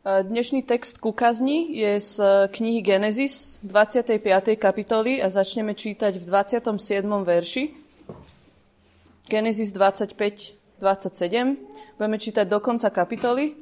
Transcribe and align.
Dnešný 0.00 0.64
text 0.64 0.96
ku 0.96 1.12
kazni 1.12 1.76
je 1.76 2.00
z 2.00 2.24
knihy 2.48 2.80
Genesis 2.80 3.60
25. 3.60 4.16
kapitoly 4.56 5.20
a 5.20 5.28
začneme 5.28 5.76
čítať 5.76 6.16
v 6.16 6.24
27. 6.24 6.72
verši. 7.04 7.76
Genesis 9.28 9.68
25, 9.76 10.56
27. 10.80 12.00
Budeme 12.00 12.16
čítať 12.16 12.48
do 12.48 12.64
konca 12.64 12.88
kapitoly 12.88 13.60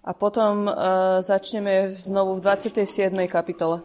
a 0.00 0.16
potom 0.16 0.64
uh, 0.64 1.20
začneme 1.20 1.92
znovu 1.92 2.40
v 2.40 2.48
27. 2.48 3.12
kapitole. 3.28 3.84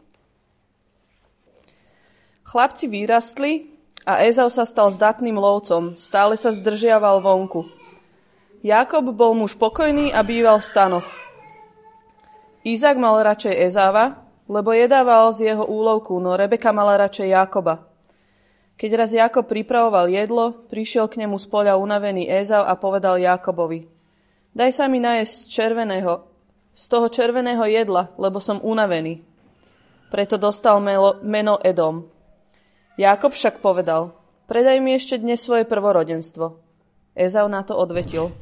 Chlapci 2.47 2.87
vyrastli 2.87 3.67
a 4.07 4.23
Ezau 4.23 4.47
sa 4.47 4.63
stal 4.63 4.95
zdatným 4.95 5.35
lovcom, 5.35 5.99
stále 5.99 6.39
sa 6.39 6.55
zdržiaval 6.55 7.19
vonku. 7.19 7.67
Jakob 8.63 9.11
bol 9.11 9.35
muž 9.35 9.59
pokojný 9.59 10.15
a 10.15 10.23
býval 10.23 10.63
v 10.63 10.69
stanoch. 10.71 11.28
Izak 12.67 12.99
mal 12.99 13.15
radšej 13.23 13.55
Ezáva, 13.71 14.27
lebo 14.51 14.75
jedával 14.75 15.31
z 15.31 15.53
jeho 15.53 15.63
úlovku, 15.63 16.19
no 16.19 16.35
Rebeka 16.35 16.75
mala 16.75 16.99
radšej 16.99 17.31
Jakoba. 17.31 17.87
Keď 18.79 18.91
raz 18.95 19.11
Jakob 19.15 19.47
pripravoval 19.47 20.11
jedlo, 20.11 20.67
prišiel 20.67 21.07
k 21.07 21.23
nemu 21.23 21.39
z 21.39 21.47
poľa 21.47 21.79
unavený 21.79 22.27
Ézav 22.27 22.67
a 22.67 22.75
povedal 22.75 23.19
Jakobovi, 23.19 23.87
daj 24.55 24.71
sa 24.75 24.87
mi 24.91 24.99
najesť 24.99 25.51
červeného, 25.51 26.27
z 26.75 26.83
toho 26.87 27.07
červeného 27.07 27.63
jedla, 27.67 28.11
lebo 28.15 28.39
som 28.43 28.63
unavený. 28.63 29.23
Preto 30.11 30.35
dostal 30.35 30.83
meno 31.23 31.59
Edom. 31.63 32.07
Jakob 32.99 33.31
však 33.31 33.63
povedal, 33.63 34.15
predaj 34.51 34.83
mi 34.83 34.99
ešte 34.99 35.15
dnes 35.15 35.39
svoje 35.39 35.63
prvorodenstvo. 35.63 36.59
Ezau 37.15 37.47
na 37.47 37.63
to 37.63 37.75
odvetil. 37.75 38.35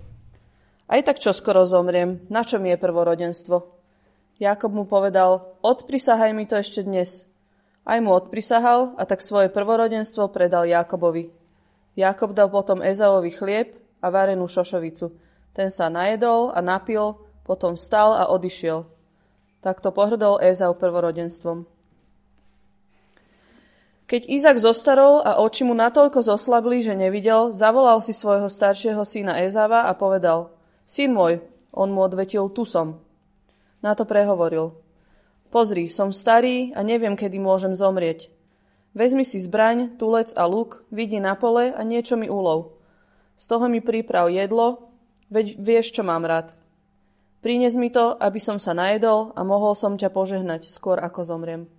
Aj 0.90 1.02
tak 1.06 1.22
čo 1.22 1.34
skoro 1.34 1.66
zomriem, 1.70 2.26
na 2.30 2.42
čo 2.42 2.58
mi 2.58 2.74
je 2.74 2.82
prvorodenstvo? 2.82 3.77
Jakob 4.38 4.70
mu 4.70 4.86
povedal, 4.86 5.58
odprisahaj 5.66 6.30
mi 6.30 6.46
to 6.46 6.62
ešte 6.62 6.86
dnes. 6.86 7.26
Aj 7.82 7.98
mu 7.98 8.14
odprisahal 8.14 8.94
a 8.94 9.04
tak 9.10 9.26
svoje 9.26 9.50
prvorodenstvo 9.50 10.30
predal 10.30 10.70
Jakobovi. 10.70 11.34
Jakob 11.98 12.38
dal 12.38 12.54
potom 12.54 12.86
Ezavovi 12.86 13.34
chlieb 13.34 13.74
a 13.98 14.14
varenú 14.14 14.46
šošovicu. 14.46 15.10
Ten 15.58 15.74
sa 15.74 15.90
najedol 15.90 16.54
a 16.54 16.62
napil, 16.62 17.18
potom 17.42 17.74
vstal 17.74 18.14
a 18.14 18.30
odišiel. 18.30 18.86
Takto 19.66 19.90
pohrdol 19.90 20.38
Ezau 20.38 20.78
prvorodenstvom. 20.78 21.66
Keď 24.06 24.22
Izak 24.30 24.62
zostarol 24.62 25.26
a 25.26 25.42
oči 25.42 25.66
mu 25.66 25.74
natoľko 25.74 26.22
zoslabli, 26.22 26.86
že 26.86 26.94
nevidel, 26.94 27.52
zavolal 27.58 28.00
si 28.06 28.14
svojho 28.14 28.48
staršieho 28.48 29.02
syna 29.02 29.42
Ezava 29.42 29.90
a 29.90 29.98
povedal, 29.98 30.54
Syn 30.86 31.12
môj, 31.12 31.42
on 31.74 31.90
mu 31.92 32.06
odvetil, 32.06 32.48
tu 32.54 32.64
som. 32.64 33.07
Na 33.88 33.96
to 33.96 34.04
prehovoril. 34.04 34.76
Pozri, 35.48 35.88
som 35.88 36.12
starý 36.12 36.76
a 36.76 36.84
neviem, 36.84 37.16
kedy 37.16 37.40
môžem 37.40 37.72
zomrieť. 37.72 38.28
Vezmi 38.92 39.24
si 39.24 39.40
zbraň, 39.40 39.96
tulec 39.96 40.36
a 40.36 40.44
luk, 40.44 40.84
vidí 40.92 41.24
na 41.24 41.40
pole 41.40 41.72
a 41.72 41.80
niečo 41.88 42.20
mi 42.20 42.28
ulov. 42.28 42.76
Z 43.40 43.48
toho 43.48 43.72
mi 43.72 43.80
príprav 43.80 44.28
jedlo, 44.28 44.92
veď 45.32 45.56
vieš, 45.56 45.96
čo 45.96 46.04
mám 46.04 46.28
rád. 46.28 46.52
Prines 47.40 47.80
mi 47.80 47.88
to, 47.88 48.20
aby 48.20 48.44
som 48.44 48.60
sa 48.60 48.76
najedol 48.76 49.32
a 49.40 49.48
mohol 49.48 49.72
som 49.72 49.96
ťa 49.96 50.12
požehnať 50.12 50.68
skôr 50.68 51.00
ako 51.00 51.24
zomriem. 51.24 51.72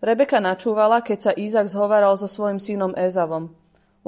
Rebeka 0.00 0.40
načúvala, 0.40 1.04
keď 1.04 1.18
sa 1.20 1.32
Izak 1.36 1.68
zhovaral 1.68 2.16
so 2.16 2.24
svojim 2.24 2.56
synom 2.56 2.96
Ezavom. 2.96 3.52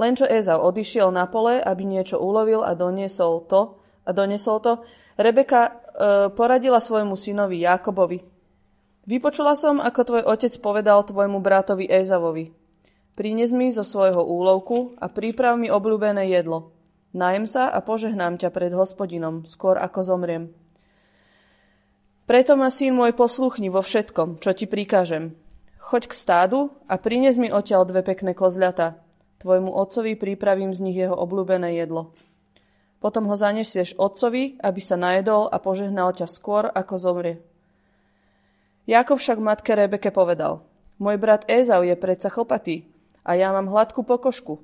Len 0.01 0.17
čo 0.17 0.25
Ezav 0.25 0.65
odišiel 0.65 1.13
na 1.13 1.29
pole, 1.29 1.61
aby 1.61 1.85
niečo 1.85 2.17
ulovil 2.17 2.65
a 2.65 2.73
doniesol 2.73 3.45
to, 3.53 3.77
a 4.09 4.17
doniesol 4.17 4.65
to, 4.65 4.81
Rebeka 5.23 5.61
e, 5.63 5.71
poradila 6.35 6.83
svojmu 6.83 7.15
synovi 7.15 7.63
Jakobovi. 7.63 8.21
Vypočula 9.07 9.55
som, 9.55 9.79
ako 9.79 10.01
tvoj 10.03 10.23
otec 10.27 10.55
povedal 10.59 11.07
tvojmu 11.07 11.39
bratovi 11.39 11.87
Ézavovi. 11.87 12.51
Prines 13.15 13.55
mi 13.55 13.71
zo 13.71 13.87
svojho 13.87 14.23
úlovku 14.23 14.99
a 14.99 15.07
príprav 15.07 15.59
mi 15.59 15.71
obľúbené 15.71 16.27
jedlo. 16.31 16.75
Najem 17.13 17.45
sa 17.45 17.69
a 17.69 17.85
požehnám 17.85 18.41
ťa 18.41 18.49
pred 18.49 18.73
hospodinom, 18.73 19.45
skôr 19.45 19.77
ako 19.77 20.01
zomriem. 20.01 20.45
Preto 22.25 22.57
ma, 22.57 22.73
syn 22.73 22.97
môj, 22.97 23.13
posluchni 23.13 23.69
vo 23.69 23.85
všetkom, 23.85 24.41
čo 24.41 24.57
ti 24.57 24.65
prikážem. 24.65 25.37
Choď 25.83 26.09
k 26.09 26.15
stádu 26.17 26.73
a 26.89 26.97
prines 26.97 27.37
mi 27.37 27.53
odtiaľ 27.53 27.85
dve 27.85 28.01
pekné 28.01 28.33
kozľata. 28.33 28.97
Tvojmu 29.45 29.69
otcovi 29.75 30.17
pripravím 30.17 30.73
z 30.73 30.81
nich 30.81 30.97
jeho 30.97 31.13
obľúbené 31.13 31.77
jedlo. 31.77 32.15
Potom 33.03 33.27
ho 33.27 33.35
zanesieš 33.35 33.99
otcovi, 33.99 34.63
aby 34.63 34.79
sa 34.79 34.95
najedol 34.95 35.51
a 35.51 35.59
požehnal 35.59 36.15
ťa 36.15 36.31
skôr, 36.31 36.71
ako 36.71 36.95
zomrie. 37.03 37.43
Jakob 38.87 39.19
však 39.19 39.43
matke 39.43 39.75
Rebeke 39.75 40.15
povedal, 40.15 40.63
môj 41.03 41.19
brat 41.19 41.43
Ézau 41.51 41.83
je 41.83 41.99
predsa 41.99 42.31
chlpatý 42.31 42.87
a 43.27 43.35
ja 43.35 43.51
mám 43.51 43.67
hladkú 43.67 44.07
pokožku. 44.07 44.63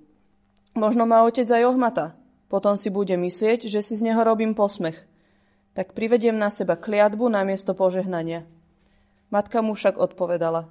Možno 0.79 1.11
má 1.11 1.27
otec 1.27 1.51
aj 1.51 1.67
ohmata. 1.67 2.15
Potom 2.47 2.79
si 2.79 2.95
bude 2.95 3.19
myslieť, 3.19 3.67
že 3.67 3.83
si 3.83 3.99
z 3.99 4.07
neho 4.07 4.23
robím 4.23 4.55
posmech. 4.55 5.03
Tak 5.75 5.99
privediem 5.99 6.39
na 6.39 6.47
seba 6.49 6.79
kliatbu 6.79 7.27
na 7.27 7.43
miesto 7.43 7.75
požehnania. 7.75 8.47
Matka 9.35 9.67
mu 9.67 9.75
však 9.75 9.99
odpovedala. 9.99 10.71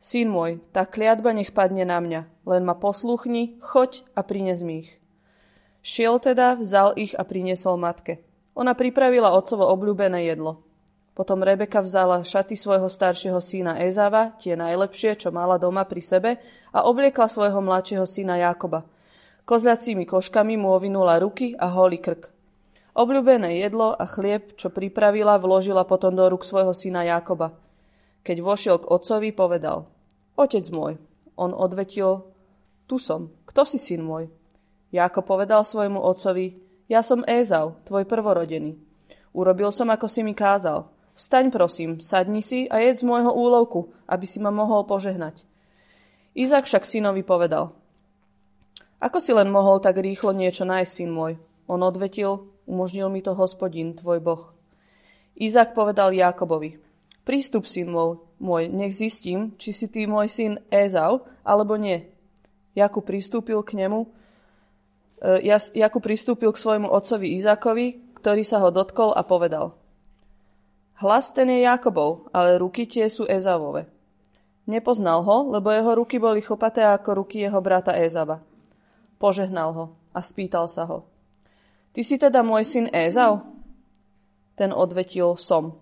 Syn 0.00 0.28
môj, 0.28 0.60
tá 0.76 0.84
kliatba 0.84 1.32
nech 1.32 1.56
padne 1.56 1.88
na 1.88 1.96
mňa, 1.96 2.20
len 2.44 2.62
ma 2.64 2.76
poslúchni, 2.76 3.56
choď 3.64 4.04
a 4.12 4.20
prines 4.20 4.60
mi 4.60 4.84
ich. 4.84 4.99
Šiel 5.80 6.20
teda, 6.20 6.60
vzal 6.60 6.96
ich 7.00 7.16
a 7.16 7.24
priniesol 7.24 7.80
matke. 7.80 8.20
Ona 8.52 8.76
pripravila 8.76 9.32
otcovo 9.32 9.64
obľúbené 9.72 10.28
jedlo. 10.28 10.60
Potom 11.16 11.44
Rebeka 11.44 11.80
vzala 11.84 12.24
šaty 12.24 12.56
svojho 12.56 12.88
staršieho 12.88 13.40
syna 13.40 13.80
Ezava, 13.80 14.36
tie 14.40 14.56
najlepšie, 14.56 15.20
čo 15.20 15.28
mala 15.28 15.56
doma 15.56 15.84
pri 15.84 16.02
sebe, 16.04 16.30
a 16.70 16.84
obliekla 16.86 17.28
svojho 17.28 17.60
mladšieho 17.60 18.06
syna 18.08 18.40
Jakoba. 18.40 18.86
Kozľacími 19.44 20.06
koškami 20.06 20.54
mu 20.60 20.72
ovinula 20.72 21.18
ruky 21.18 21.56
a 21.58 21.68
holý 21.72 21.98
krk. 21.98 22.30
Obľúbené 22.94 23.58
jedlo 23.60 23.96
a 23.96 24.04
chlieb, 24.04 24.54
čo 24.56 24.70
pripravila, 24.70 25.40
vložila 25.40 25.84
potom 25.84 26.14
do 26.14 26.24
rúk 26.28 26.44
svojho 26.46 26.76
syna 26.76 27.04
Jakoba. 27.04 27.56
Keď 28.22 28.36
vošiel 28.44 28.76
k 28.84 28.88
otcovi, 28.90 29.30
povedal, 29.32 29.88
Otec 30.40 30.64
môj. 30.72 30.96
On 31.36 31.52
odvetil, 31.52 32.24
tu 32.88 32.96
som. 32.96 33.28
Kto 33.44 33.68
si 33.68 33.76
syn 33.76 34.04
môj? 34.04 34.32
Jáko 34.90 35.22
povedal 35.22 35.62
svojmu 35.62 36.02
otcovi, 36.02 36.58
ja 36.90 37.06
som 37.06 37.22
Ézau, 37.22 37.78
tvoj 37.86 38.02
prvorodený. 38.10 38.74
Urobil 39.30 39.70
som, 39.70 39.86
ako 39.94 40.10
si 40.10 40.26
mi 40.26 40.34
kázal. 40.34 40.90
Vstaň 41.14 41.54
prosím, 41.54 42.02
sadni 42.02 42.42
si 42.42 42.66
a 42.66 42.82
jedz 42.82 43.02
z 43.02 43.06
môjho 43.06 43.30
úlovku, 43.30 43.94
aby 44.10 44.26
si 44.26 44.42
ma 44.42 44.50
mohol 44.50 44.82
požehnať. 44.90 45.46
Izak 46.34 46.66
však 46.66 46.82
synovi 46.82 47.22
povedal, 47.22 47.74
ako 49.00 49.16
si 49.16 49.32
len 49.32 49.48
mohol 49.48 49.80
tak 49.80 49.96
rýchlo 49.96 50.36
niečo 50.36 50.68
nájsť, 50.68 50.92
syn 50.92 51.10
môj? 51.14 51.40
On 51.64 51.80
odvetil, 51.80 52.50
umožnil 52.68 53.08
mi 53.08 53.24
to 53.24 53.32
hospodin, 53.32 53.96
tvoj 53.96 54.20
boh. 54.20 54.42
Izak 55.40 55.72
povedal 55.72 56.12
Jákobovi, 56.12 56.76
prístup, 57.24 57.64
syn 57.64 57.88
môj, 57.88 58.20
môj, 58.36 58.68
nech 58.68 58.92
zistím, 58.92 59.56
či 59.56 59.72
si 59.72 59.88
ty 59.88 60.04
môj 60.04 60.28
syn 60.28 60.52
Ézau, 60.68 61.24
alebo 61.46 61.80
nie. 61.80 62.12
Jakub 62.76 63.08
pristúpil 63.08 63.62
k 63.64 63.80
nemu, 63.80 64.04
Jakub 65.76 66.00
pristúpil 66.00 66.48
k 66.52 66.62
svojmu 66.62 66.88
otcovi 66.88 67.36
Izákovi, 67.36 68.16
ktorý 68.16 68.42
sa 68.44 68.60
ho 68.64 68.72
dotkol 68.72 69.12
a 69.12 69.20
povedal. 69.20 69.76
Hlas 71.00 71.32
ten 71.32 71.48
je 71.48 71.64
Jakobov, 71.64 72.28
ale 72.32 72.60
ruky 72.60 72.84
tie 72.84 73.08
sú 73.08 73.24
Ezavove. 73.24 73.88
Nepoznal 74.68 75.24
ho, 75.24 75.48
lebo 75.48 75.72
jeho 75.72 75.96
ruky 75.96 76.20
boli 76.20 76.44
chlpaté 76.44 76.84
ako 76.84 77.24
ruky 77.24 77.40
jeho 77.40 77.60
brata 77.64 77.96
Ezava. 77.96 78.44
Požehnal 79.16 79.72
ho 79.72 79.84
a 80.12 80.20
spýtal 80.20 80.68
sa 80.68 80.84
ho. 80.84 81.08
Ty 81.96 82.00
si 82.04 82.16
teda 82.20 82.44
môj 82.44 82.68
syn 82.68 82.86
Ézau? 82.92 83.44
Ten 84.56 84.76
odvetil 84.76 85.34
som. 85.40 85.80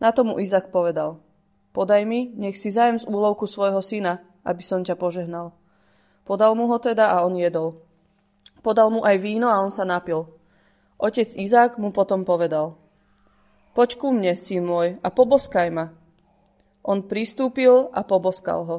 Na 0.00 0.10
tomu 0.10 0.40
Izak 0.40 0.72
povedal. 0.72 1.20
Podaj 1.76 2.02
mi, 2.08 2.32
nech 2.36 2.56
si 2.56 2.72
zajem 2.72 3.00
z 3.00 3.08
úlovku 3.08 3.44
svojho 3.48 3.80
syna, 3.84 4.24
aby 4.44 4.60
som 4.64 4.82
ťa 4.82 4.96
požehnal. 4.96 5.52
Podal 6.24 6.56
mu 6.56 6.68
ho 6.68 6.76
teda 6.80 7.12
a 7.12 7.24
on 7.24 7.36
jedol. 7.36 7.80
Podal 8.62 8.94
mu 8.94 9.02
aj 9.02 9.18
víno 9.18 9.50
a 9.50 9.58
on 9.58 9.74
sa 9.74 9.82
napil. 9.82 10.30
Otec 11.02 11.34
Izák 11.34 11.82
mu 11.82 11.90
potom 11.90 12.22
povedal. 12.22 12.78
Poď 13.74 13.90
ku 13.98 14.14
mne, 14.14 14.38
syn 14.38 14.62
môj, 14.62 15.02
a 15.02 15.08
poboskaj 15.10 15.68
ma. 15.74 15.90
On 16.86 17.02
pristúpil 17.02 17.90
a 17.90 18.06
poboskal 18.06 18.60
ho. 18.66 18.78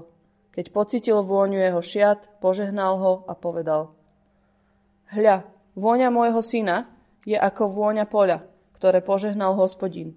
Keď 0.53 0.69
pocitil 0.69 1.19
vôňu 1.25 1.59
jeho 1.59 1.81
šiat, 1.81 2.39
požehnal 2.39 2.95
ho 3.01 3.13
a 3.27 3.33
povedal. 3.33 3.91
Hľa, 5.11 5.43
vôňa 5.75 6.13
môjho 6.13 6.39
syna 6.39 6.87
je 7.25 7.35
ako 7.35 7.73
vôňa 7.73 8.05
poľa, 8.07 8.45
ktoré 8.77 9.01
požehnal 9.01 9.57
hospodin. 9.57 10.15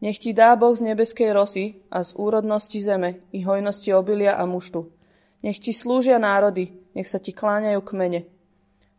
Nech 0.00 0.16
ti 0.16 0.32
dá 0.32 0.56
Boh 0.56 0.72
z 0.72 0.84
nebeskej 0.84 1.32
rosy 1.32 1.64
a 1.92 2.00
z 2.00 2.16
úrodnosti 2.16 2.80
zeme 2.80 3.24
i 3.36 3.44
hojnosti 3.44 3.92
obilia 3.92 4.36
a 4.36 4.48
muštu. 4.48 4.88
Nech 5.44 5.60
ti 5.60 5.72
slúžia 5.72 6.20
národy, 6.20 6.72
nech 6.92 7.08
sa 7.08 7.20
ti 7.20 7.32
kláňajú 7.32 7.80
kmene. 7.84 8.39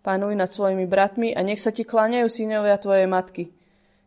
Panuj 0.02 0.34
nad 0.34 0.50
svojimi 0.50 0.90
bratmi 0.90 1.38
a 1.38 1.46
nech 1.46 1.62
sa 1.62 1.70
ti 1.70 1.86
kláňajú 1.86 2.26
synovia 2.26 2.78
tvojej 2.82 3.06
matky. 3.06 3.54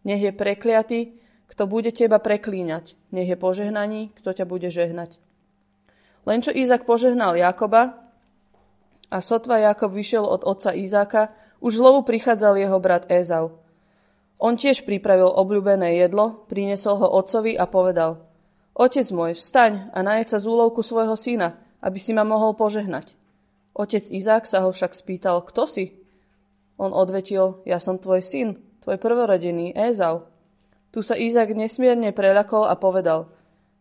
Nech 0.03 0.21
je 0.21 0.35
prekliatý, 0.35 1.01
kto 1.47 1.71
bude 1.71 1.95
teba 1.95 2.19
preklínať. 2.19 2.99
Nech 3.15 3.31
je 3.31 3.39
požehnaný, 3.39 4.11
kto 4.19 4.35
ťa 4.35 4.45
bude 4.45 4.69
žehnať. 4.75 5.17
Len 6.27 6.43
čo 6.43 6.51
Izak 6.51 6.83
požehnal 6.83 7.39
Jakoba 7.39 8.11
a 9.07 9.23
sotva 9.23 9.63
Jakob 9.63 9.95
vyšiel 9.95 10.27
od 10.27 10.43
otca 10.43 10.75
Izáka, 10.75 11.31
už 11.63 11.79
zlovu 11.79 12.03
prichádzal 12.03 12.59
jeho 12.59 12.79
brat 12.83 13.07
Ézau. 13.07 13.63
On 14.43 14.59
tiež 14.59 14.83
pripravil 14.83 15.31
obľúbené 15.31 15.97
jedlo, 15.97 16.45
priniesol 16.51 16.99
ho 17.01 17.09
otcovi 17.09 17.55
a 17.55 17.65
povedal 17.71 18.21
Otec 18.75 19.07
môj, 19.15 19.39
vstaň 19.39 19.95
a 19.95 20.03
najed 20.03 20.35
sa 20.35 20.43
z 20.43 20.51
úlovku 20.51 20.83
svojho 20.83 21.15
syna, 21.15 21.55
aby 21.79 22.03
si 22.03 22.11
ma 22.11 22.27
mohol 22.27 22.59
požehnať. 22.59 23.15
Otec 23.75 24.07
Izák 24.07 24.47
sa 24.47 24.63
ho 24.63 24.71
však 24.71 24.95
spýtal, 24.95 25.43
kto 25.43 25.67
si? 25.67 25.99
On 26.79 26.95
odvetil, 26.95 27.59
ja 27.67 27.83
som 27.83 27.99
tvoj 27.99 28.23
syn, 28.23 28.49
tvoj 28.87 29.03
prvorodený, 29.03 29.75
Ézau. 29.75 30.31
Tu 30.95 31.03
sa 31.03 31.19
Izák 31.19 31.51
nesmierne 31.59 32.15
preľakol 32.15 32.71
a 32.71 32.79
povedal, 32.79 33.35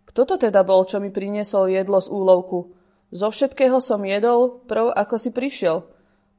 kto 0.10 0.26
to 0.26 0.36
teda 0.50 0.66
bol, 0.66 0.82
čo 0.86 0.98
mi 0.98 1.14
priniesol 1.14 1.70
jedlo 1.70 2.02
z 2.02 2.10
úlovku? 2.10 2.74
Zo 3.14 3.30
všetkého 3.30 3.78
som 3.82 4.02
jedol 4.02 4.66
prv, 4.66 4.90
ako 4.90 5.16
si 5.22 5.30
prišiel. 5.30 5.86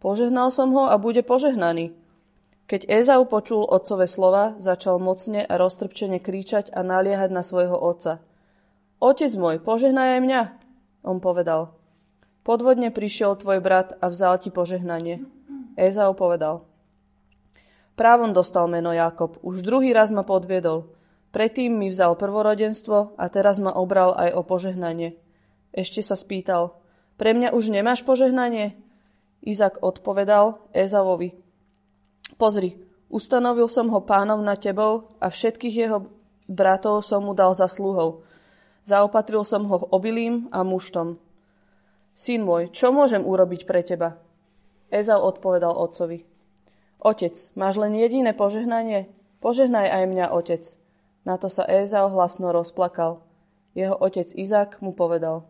Požehnal 0.02 0.50
som 0.50 0.74
ho 0.74 0.90
a 0.90 0.98
bude 0.98 1.22
požehnaný. 1.22 1.94
Keď 2.66 2.90
Ezau 2.90 3.22
počul 3.28 3.62
otcové 3.62 4.10
slova, 4.10 4.58
začal 4.58 4.98
mocne 4.98 5.46
a 5.46 5.54
roztrpčene 5.54 6.18
kríčať 6.18 6.74
a 6.74 6.82
naliehať 6.82 7.30
na 7.30 7.46
svojho 7.46 7.76
otca. 7.78 8.18
Otec 8.98 9.30
môj, 9.38 9.62
požehnaj 9.62 10.18
aj 10.18 10.20
mňa, 10.22 10.42
on 11.06 11.22
povedal. 11.22 11.83
Podvodne 12.44 12.92
prišiel 12.92 13.40
tvoj 13.40 13.64
brat 13.64 13.96
a 14.04 14.12
vzal 14.12 14.36
ti 14.36 14.52
požehnanie. 14.52 15.24
Ezau 15.80 16.12
povedal. 16.12 16.68
Právom 17.96 18.36
dostal 18.36 18.68
meno 18.68 18.92
Jakob, 18.92 19.40
už 19.40 19.64
druhý 19.64 19.96
raz 19.96 20.12
ma 20.12 20.28
podviedol. 20.28 20.92
Predtým 21.32 21.72
mi 21.72 21.88
vzal 21.88 22.20
prvorodenstvo 22.20 23.16
a 23.16 23.24
teraz 23.32 23.56
ma 23.64 23.72
obral 23.72 24.12
aj 24.12 24.36
o 24.36 24.44
požehnanie. 24.44 25.16
Ešte 25.72 26.04
sa 26.04 26.20
spýtal, 26.20 26.76
pre 27.16 27.32
mňa 27.32 27.56
už 27.56 27.72
nemáš 27.72 28.04
požehnanie? 28.04 28.76
Izak 29.40 29.80
odpovedal 29.80 30.60
Ezavovi, 30.76 31.32
pozri, 32.36 32.76
ustanovil 33.08 33.72
som 33.72 33.88
ho 33.88 34.04
pánom 34.04 34.44
na 34.44 34.52
tebou 34.52 35.16
a 35.16 35.32
všetkých 35.32 35.74
jeho 35.74 36.12
bratov 36.44 37.00
som 37.00 37.24
mu 37.24 37.32
dal 37.32 37.56
za 37.56 37.72
sluhov. 37.72 38.20
Zaopatril 38.84 39.48
som 39.48 39.64
ho 39.64 39.80
obilím 39.96 40.52
a 40.52 40.60
muštom. 40.60 41.23
Syn 42.14 42.46
môj, 42.46 42.70
čo 42.70 42.94
môžem 42.94 43.26
urobiť 43.26 43.66
pre 43.66 43.82
teba? 43.82 44.22
Ezau 44.94 45.18
odpovedal 45.26 45.74
otcovi. 45.74 46.22
Otec, 47.02 47.34
máš 47.58 47.76
len 47.82 47.98
jediné 47.98 48.30
požehnanie? 48.32 49.10
Požehnaj 49.42 49.90
aj 49.90 50.04
mňa, 50.08 50.26
otec. 50.30 50.62
Na 51.26 51.36
to 51.36 51.50
sa 51.50 51.66
Ézau 51.66 52.08
hlasno 52.14 52.54
rozplakal. 52.54 53.20
Jeho 53.74 53.98
otec 53.98 54.30
Izák 54.30 54.78
mu 54.78 54.94
povedal. 54.94 55.44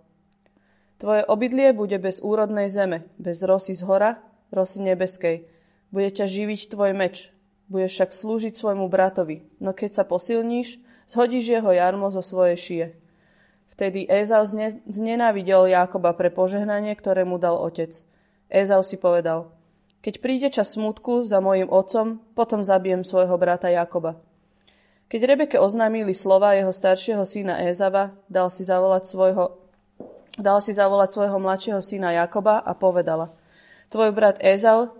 Tvoje 0.96 1.26
obydlie 1.28 1.76
bude 1.76 2.00
bez 2.00 2.24
úrodnej 2.24 2.72
zeme, 2.72 3.04
bez 3.20 3.44
rosy 3.44 3.76
z 3.76 3.84
hora, 3.84 4.24
rosy 4.48 4.80
nebeskej. 4.80 5.44
Bude 5.92 6.10
ťa 6.10 6.26
živiť 6.26 6.72
tvoj 6.72 6.96
meč. 6.96 7.34
Budeš 7.68 7.92
však 8.00 8.10
slúžiť 8.16 8.54
svojmu 8.56 8.88
bratovi, 8.88 9.44
no 9.60 9.76
keď 9.76 10.00
sa 10.00 10.04
posilníš, 10.08 10.80
zhodíš 11.10 11.60
jeho 11.60 11.70
jarmo 11.76 12.08
zo 12.08 12.24
svojej 12.24 12.56
šie. 12.56 12.84
Vtedy 13.74 14.06
Ézau 14.06 14.46
znenávidel 14.86 15.66
Jákoba 15.66 16.14
pre 16.14 16.30
požehnanie, 16.30 16.94
ktoré 16.94 17.26
mu 17.26 17.42
dal 17.42 17.58
otec. 17.58 17.90
Ézau 18.46 18.86
si 18.86 18.94
povedal, 18.94 19.50
keď 19.98 20.14
príde 20.22 20.48
čas 20.54 20.78
smutku 20.78 21.26
za 21.26 21.42
mojim 21.42 21.66
otcom, 21.66 22.22
potom 22.38 22.62
zabijem 22.62 23.02
svojho 23.02 23.34
brata 23.34 23.72
Jakoba. 23.72 24.20
Keď 25.10 25.20
Rebeke 25.26 25.56
oznámili 25.58 26.14
slova 26.14 26.54
jeho 26.54 26.70
staršieho 26.70 27.26
syna 27.26 27.66
Ézava, 27.66 28.14
dal 28.30 28.46
si 28.52 28.62
zavolať 28.62 29.10
svojho, 29.10 29.58
dal 30.38 30.62
si 30.62 30.70
zavolať 30.70 31.10
svojho 31.10 31.38
mladšieho 31.42 31.80
syna 31.82 32.14
Jakoba 32.14 32.62
a 32.62 32.72
povedala 32.78 33.34
Tvoj 33.90 34.10
brat 34.14 34.38
Ézau 34.42 34.94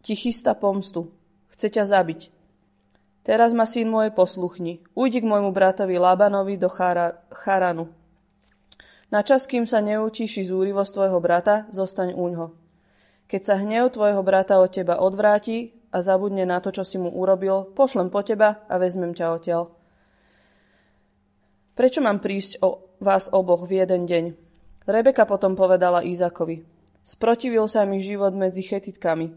ti 0.00 0.16
chystá 0.16 0.56
pomstu. 0.56 1.12
Chce 1.52 1.72
ťa 1.72 1.84
zabiť. 1.88 2.32
Teraz 3.26 3.50
ma 3.50 3.66
syn 3.66 3.90
môj 3.90 4.14
posluchni. 4.14 4.84
Ujdi 4.94 5.24
k 5.24 5.26
môjmu 5.26 5.50
bratovi 5.50 5.98
Labanovi 5.98 6.54
do 6.54 6.70
Charanu. 6.70 7.90
Na 9.10 9.22
čas, 9.22 9.46
kým 9.46 9.70
sa 9.70 9.78
neutíši 9.78 10.50
zúrivosť 10.50 10.90
tvojho 10.90 11.18
brata, 11.22 11.70
zostaň 11.70 12.14
uňho. 12.18 12.50
Keď 13.30 13.42
sa 13.42 13.54
hnev 13.58 13.94
tvojho 13.94 14.22
brata 14.26 14.58
od 14.58 14.70
teba 14.70 14.98
odvráti, 14.98 15.76
a 15.96 16.04
zabudne 16.04 16.44
na 16.44 16.60
to, 16.60 16.74
čo 16.74 16.84
si 16.84 17.00
mu 17.00 17.08
urobil, 17.08 17.72
pošlem 17.72 18.12
po 18.12 18.20
teba 18.20 18.60
a 18.68 18.76
vezmem 18.76 19.16
ťa 19.16 19.26
odtiaľ. 19.32 19.72
Prečo 21.72 22.04
mám 22.04 22.20
prísť 22.20 22.60
o 22.60 22.92
vás 23.00 23.32
oboch 23.32 23.64
v 23.64 23.80
jeden 23.80 24.04
deň? 24.04 24.24
Rebeka 24.84 25.24
potom 25.24 25.56
povedala 25.56 26.04
Izakovi. 26.04 26.64
Sprotivil 27.00 27.64
sa 27.70 27.88
mi 27.88 28.04
život 28.04 28.36
medzi 28.36 28.60
chetitkami. 28.60 29.32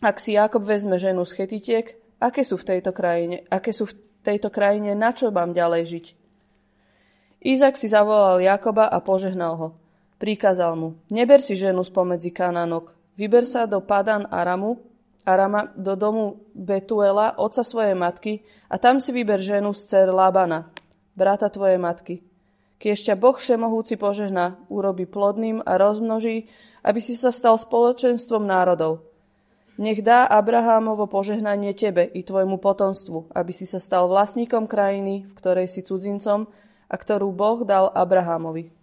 Ak 0.00 0.16
si 0.16 0.32
Jakob 0.32 0.64
vezme 0.64 0.96
ženu 0.96 1.28
z 1.28 1.36
chetitiek, 1.36 1.86
aké 2.16 2.40
sú 2.40 2.56
v 2.56 2.76
tejto 2.76 2.96
krajine, 2.96 3.44
aké 3.52 3.74
sú 3.74 3.84
v 3.84 3.96
tejto 4.24 4.48
krajine, 4.48 4.96
na 4.96 5.12
čo 5.12 5.28
mám 5.28 5.52
ďalej 5.52 5.82
žiť? 5.92 6.06
Izak 7.40 7.80
si 7.80 7.88
zavolal 7.88 8.44
Jakoba 8.44 8.88
a 8.88 9.00
požehnal 9.00 9.56
ho. 9.56 9.68
Príkazal 10.20 10.76
mu, 10.76 11.00
neber 11.08 11.40
si 11.40 11.56
ženu 11.56 11.80
spomedzi 11.80 12.28
Kanánok, 12.28 12.92
vyber 13.16 13.48
sa 13.48 13.64
do 13.64 13.80
Padan 13.80 14.28
Aramu 14.28 14.90
Arama 15.26 15.68
do 15.76 15.96
domu 15.96 16.40
Betuela, 16.56 17.36
otca 17.36 17.60
svojej 17.60 17.92
matky, 17.92 18.40
a 18.72 18.80
tam 18.80 19.04
si 19.04 19.12
vyber 19.12 19.40
ženu 19.40 19.76
z 19.76 19.80
cer 19.86 20.08
Labana, 20.08 20.72
brata 21.12 21.52
tvojej 21.52 21.76
matky. 21.76 22.24
Keď 22.80 22.90
ešte 22.96 23.12
Boh 23.20 23.36
všemohúci 23.36 24.00
požehná, 24.00 24.56
urobi 24.72 25.04
plodným 25.04 25.60
a 25.60 25.76
rozmnoží, 25.76 26.48
aby 26.80 27.00
si 27.04 27.12
sa 27.12 27.28
stal 27.28 27.60
spoločenstvom 27.60 28.48
národov. 28.48 29.04
Nech 29.76 30.00
dá 30.00 30.24
Abrahámovo 30.24 31.04
požehnanie 31.04 31.76
tebe 31.76 32.08
i 32.08 32.24
tvojmu 32.24 32.56
potomstvu, 32.56 33.32
aby 33.36 33.52
si 33.52 33.68
sa 33.68 33.76
stal 33.76 34.08
vlastníkom 34.08 34.64
krajiny, 34.64 35.28
v 35.28 35.32
ktorej 35.36 35.68
si 35.68 35.84
cudzincom 35.84 36.48
a 36.90 36.94
ktorú 36.98 37.30
Boh 37.30 37.62
dal 37.62 37.94
Abrahámovi. 37.94 38.74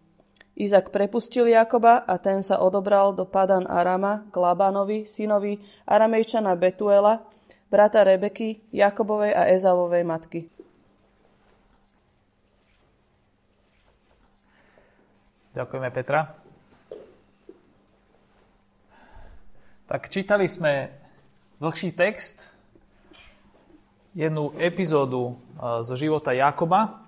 Izak 0.58 0.90
prepustil 0.90 1.52
Jakoba 1.54 2.02
a 2.02 2.18
ten 2.18 2.42
sa 2.42 2.58
odobral 2.58 3.14
do 3.14 3.28
Padan 3.28 3.70
Arama 3.70 4.26
k 4.32 4.36
Labanovi, 4.42 5.06
synovi 5.06 5.62
Aramejčana 5.86 6.58
Betuela, 6.58 7.22
brata 7.70 8.02
Rebeky, 8.02 8.64
Jakobovej 8.74 9.36
a 9.36 9.52
Ezavovej 9.54 10.02
matky. 10.08 10.42
Ďakujeme 15.54 15.90
Petra. 15.94 16.38
Tak 19.88 20.10
čítali 20.10 20.46
sme 20.50 20.90
dlhší 21.58 21.94
text, 21.94 22.50
jednu 24.18 24.58
epizódu 24.58 25.34
eh, 25.34 25.86
zo 25.86 25.94
života 25.94 26.34
Jakoba, 26.34 27.07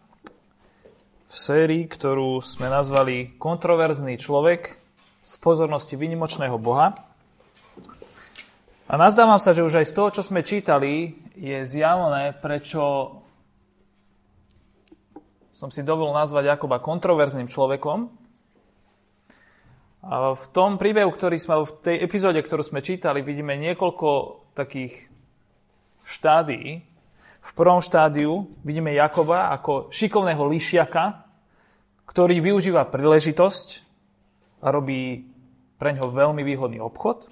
v 1.29 1.35
sérii, 1.37 1.85
ktorú 1.85 2.41
sme 2.41 2.73
nazvali 2.73 3.37
Kontroverzný 3.37 4.17
človek 4.17 4.81
v 5.29 5.35
pozornosti 5.37 5.93
vynimočného 5.93 6.57
Boha. 6.57 6.97
A 8.89 8.93
nazdávam 8.97 9.37
sa, 9.37 9.53
že 9.53 9.61
už 9.61 9.77
aj 9.77 9.93
z 9.93 9.93
toho, 9.93 10.09
čo 10.09 10.21
sme 10.25 10.41
čítali, 10.41 11.21
je 11.37 11.61
zjavné, 11.69 12.33
prečo 12.33 13.13
som 15.53 15.69
si 15.69 15.85
dovolil 15.85 16.17
nazvať 16.17 16.57
Jakoba 16.57 16.81
kontroverzným 16.81 17.45
človekom. 17.45 18.09
A 20.09 20.33
v 20.33 20.45
tom 20.49 20.81
príbehu, 20.81 21.13
ktorý 21.13 21.37
sme, 21.37 21.61
v 21.61 21.77
tej 21.85 21.95
epizóde, 22.09 22.41
ktorú 22.41 22.65
sme 22.65 22.81
čítali, 22.81 23.21
vidíme 23.21 23.53
niekoľko 23.53 24.09
takých 24.57 25.05
štádií, 26.09 26.88
v 27.49 27.51
prvom 27.57 27.81
štádiu 27.81 28.45
vidíme 28.61 28.93
Jakoba 28.93 29.49
ako 29.57 29.89
šikovného 29.89 30.45
lišiaka, 30.45 31.25
ktorý 32.05 32.45
využíva 32.45 32.85
príležitosť 32.85 33.67
a 34.61 34.69
robí 34.69 35.25
pre 35.81 35.97
ňo 35.97 36.13
veľmi 36.13 36.45
výhodný 36.45 36.77
obchod. 36.77 37.25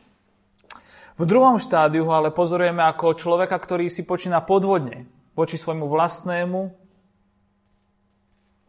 V 1.17 1.23
druhom 1.25 1.57
štádiu 1.61 2.05
ho 2.05 2.13
ale 2.13 2.33
pozorujeme 2.33 2.81
ako 2.85 3.17
človeka, 3.17 3.57
ktorý 3.57 3.89
si 3.89 4.05
počína 4.05 4.41
podvodne 4.45 5.09
voči 5.33 5.57
svojmu 5.57 5.85
vlastnému 5.85 6.59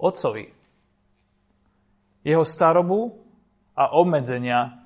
otcovi. 0.01 0.53
Jeho 2.25 2.45
starobu 2.45 3.25
a 3.73 3.97
obmedzenia 3.97 4.85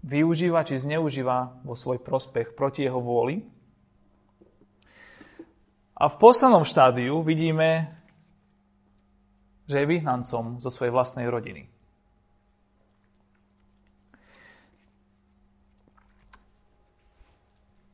využíva 0.00 0.64
či 0.64 0.80
zneužíva 0.80 1.60
vo 1.64 1.76
svoj 1.76 2.00
prospech 2.00 2.56
proti 2.56 2.88
jeho 2.88 3.00
vôli. 3.00 3.44
A 6.00 6.08
v 6.08 6.16
poslednom 6.16 6.64
štádiu 6.64 7.20
vidíme, 7.20 7.92
že 9.68 9.84
je 9.84 9.90
vyhnancom 9.92 10.56
zo 10.56 10.72
svojej 10.72 10.88
vlastnej 10.88 11.28
rodiny. 11.28 11.68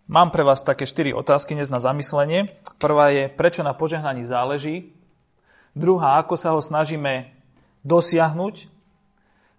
Mám 0.06 0.30
pre 0.30 0.46
vás 0.46 0.62
také 0.62 0.86
štyri 0.86 1.10
otázky 1.10 1.58
dnes 1.58 1.66
na 1.66 1.82
zamyslenie. 1.82 2.54
Prvá 2.78 3.10
je, 3.10 3.26
prečo 3.26 3.66
na 3.66 3.74
požehnaní 3.74 4.22
záleží. 4.22 4.94
Druhá, 5.74 6.22
ako 6.22 6.38
sa 6.38 6.54
ho 6.54 6.62
snažíme 6.62 7.34
dosiahnuť. 7.82 8.70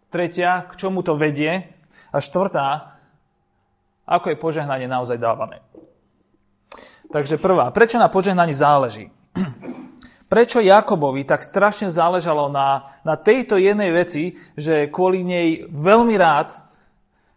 Tretia, 0.07 0.63
k 0.71 0.73
čomu 0.79 1.03
to 1.03 1.19
vedie. 1.19 1.67
A 2.15 2.23
štvrtá, 2.23 2.95
ako 4.07 4.31
je 4.31 4.39
požehnanie 4.39 4.87
naozaj 4.87 5.19
dávané. 5.19 5.59
Takže 7.07 7.39
prvá, 7.39 7.71
prečo 7.71 7.95
na 7.95 8.11
požehnaní 8.11 8.51
záleží? 8.51 9.07
Prečo 10.27 10.59
Jakobovi 10.59 11.23
tak 11.23 11.39
strašne 11.39 11.87
záležalo 11.87 12.51
na, 12.51 12.99
na 13.07 13.15
tejto 13.15 13.55
jednej 13.55 13.95
veci, 13.95 14.35
že 14.59 14.91
kvôli 14.91 15.23
nej 15.23 15.63
veľmi 15.71 16.19
rád 16.19 16.51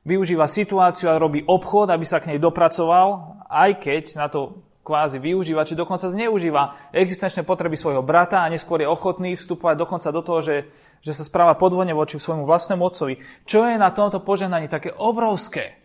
využíva 0.02 0.50
situáciu 0.50 1.06
a 1.06 1.22
robí 1.22 1.46
obchod, 1.46 1.94
aby 1.94 2.02
sa 2.02 2.18
k 2.18 2.34
nej 2.34 2.42
dopracoval, 2.42 3.38
aj 3.46 3.70
keď 3.78 4.02
na 4.18 4.26
to 4.26 4.66
kvázi 4.82 5.22
využíva, 5.22 5.62
či 5.62 5.78
dokonca 5.78 6.10
zneužíva 6.10 6.90
existenčné 6.90 7.46
potreby 7.46 7.78
svojho 7.78 8.02
brata 8.02 8.42
a 8.42 8.50
neskôr 8.50 8.82
je 8.82 8.90
ochotný 8.90 9.38
vstupovať 9.38 9.78
dokonca 9.78 10.10
do 10.10 10.26
toho, 10.26 10.42
že, 10.42 10.56
že 10.98 11.14
sa 11.14 11.22
správa 11.22 11.54
podvodne 11.54 11.94
voči 11.94 12.18
svojmu 12.18 12.42
vlastnému 12.42 12.82
otcovi. 12.82 13.22
Čo 13.46 13.70
je 13.70 13.78
na 13.78 13.94
tomto 13.94 14.18
požehnaní 14.18 14.66
také 14.66 14.90
obrovské? 14.90 15.78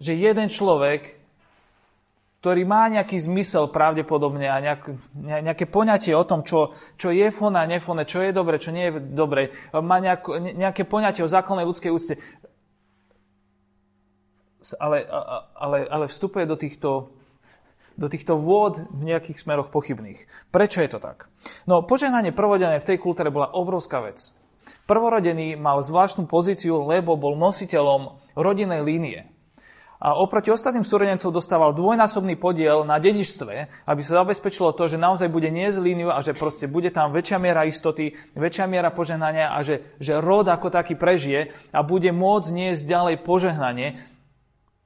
Že 0.00 0.16
jeden 0.16 0.48
človek 0.48 1.21
ktorý 2.42 2.66
má 2.66 2.90
nejaký 2.90 3.22
zmysel 3.22 3.70
pravdepodobne 3.70 4.50
a 4.50 4.58
nejak, 4.58 4.98
nejaké 5.14 5.62
poňatie 5.70 6.10
o 6.10 6.26
tom, 6.26 6.42
čo, 6.42 6.74
čo 6.98 7.14
je 7.14 7.30
fone 7.30 7.54
a 7.54 7.70
nefone, 7.70 8.02
čo 8.02 8.18
je 8.18 8.34
dobre, 8.34 8.58
čo 8.58 8.74
nie 8.74 8.90
je 8.90 8.98
dobre, 8.98 9.54
má 9.70 10.02
nejako, 10.02 10.42
nejaké 10.58 10.82
poňatie 10.82 11.22
o 11.22 11.30
základnej 11.30 11.62
ľudskej 11.70 11.94
úcte, 11.94 12.18
ale, 14.82 15.06
ale, 15.54 15.86
ale 15.86 16.04
vstupuje 16.10 16.42
do 16.50 16.58
týchto, 16.58 17.14
do 17.94 18.10
týchto 18.10 18.34
vôd 18.34 18.90
v 18.90 19.02
nejakých 19.14 19.38
smeroch 19.38 19.70
pochybných. 19.70 20.26
Prečo 20.50 20.82
je 20.82 20.90
to 20.90 20.98
tak? 20.98 21.30
No, 21.70 21.86
požehnanie 21.86 22.34
prvodené 22.34 22.82
v 22.82 22.88
tej 22.90 22.98
kultúre 22.98 23.30
bola 23.30 23.54
obrovská 23.54 24.02
vec. 24.02 24.34
Prvorodený 24.90 25.54
mal 25.54 25.78
zvláštnu 25.78 26.26
pozíciu, 26.26 26.90
lebo 26.90 27.14
bol 27.14 27.38
nositeľom 27.38 28.18
rodinnej 28.34 28.82
línie 28.82 29.31
a 30.02 30.18
oproti 30.18 30.50
ostatným 30.50 30.82
súrodencom 30.82 31.30
dostával 31.30 31.70
dvojnásobný 31.78 32.34
podiel 32.34 32.82
na 32.82 32.98
dedičstve, 32.98 33.86
aby 33.86 34.00
sa 34.02 34.26
zabezpečilo 34.26 34.74
to, 34.74 34.90
že 34.90 34.98
naozaj 34.98 35.30
bude 35.30 35.46
niesť 35.46 35.78
líniu 35.78 36.10
a 36.10 36.18
že 36.18 36.34
proste 36.34 36.66
bude 36.66 36.90
tam 36.90 37.14
väčšia 37.14 37.38
miera 37.38 37.62
istoty, 37.62 38.18
väčšia 38.34 38.66
miera 38.66 38.90
požehnania 38.90 39.54
a 39.54 39.62
že, 39.62 39.94
že 40.02 40.18
rod 40.18 40.50
ako 40.50 40.74
taký 40.74 40.98
prežije 40.98 41.54
a 41.70 41.86
bude 41.86 42.10
môcť 42.10 42.50
niesť 42.50 42.82
ďalej 42.82 43.22
požehnanie 43.22 44.02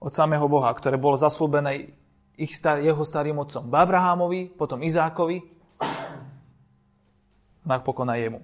od 0.04 0.12
samého 0.12 0.44
Boha, 0.52 0.68
ktoré 0.76 1.00
bolo 1.00 1.16
zaslúbené 1.16 1.96
ich 2.36 2.52
star, 2.52 2.84
jeho 2.84 3.00
starým 3.00 3.40
otcom 3.40 3.72
Abrahámovi, 3.72 4.52
potom 4.52 4.84
Izákovi, 4.84 5.40
napokon 7.64 8.12
aj 8.12 8.20
jemu. 8.20 8.40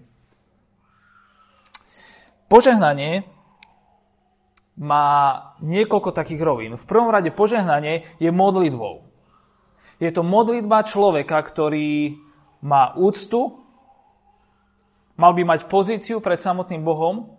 Požehnanie 2.48 3.28
má 4.76 5.06
niekoľko 5.60 6.16
takých 6.16 6.40
rovín. 6.40 6.72
V 6.80 6.88
prvom 6.88 7.12
rade 7.12 7.28
požehnanie 7.28 8.08
je 8.16 8.30
modlitbou. 8.32 9.04
Je 10.00 10.10
to 10.10 10.24
modlitba 10.24 10.82
človeka, 10.82 11.38
ktorý 11.38 12.18
má 12.64 12.96
úctu, 12.98 13.62
mal 15.14 15.36
by 15.36 15.42
mať 15.46 15.60
pozíciu 15.70 16.18
pred 16.18 16.40
samotným 16.40 16.82
Bohom, 16.82 17.38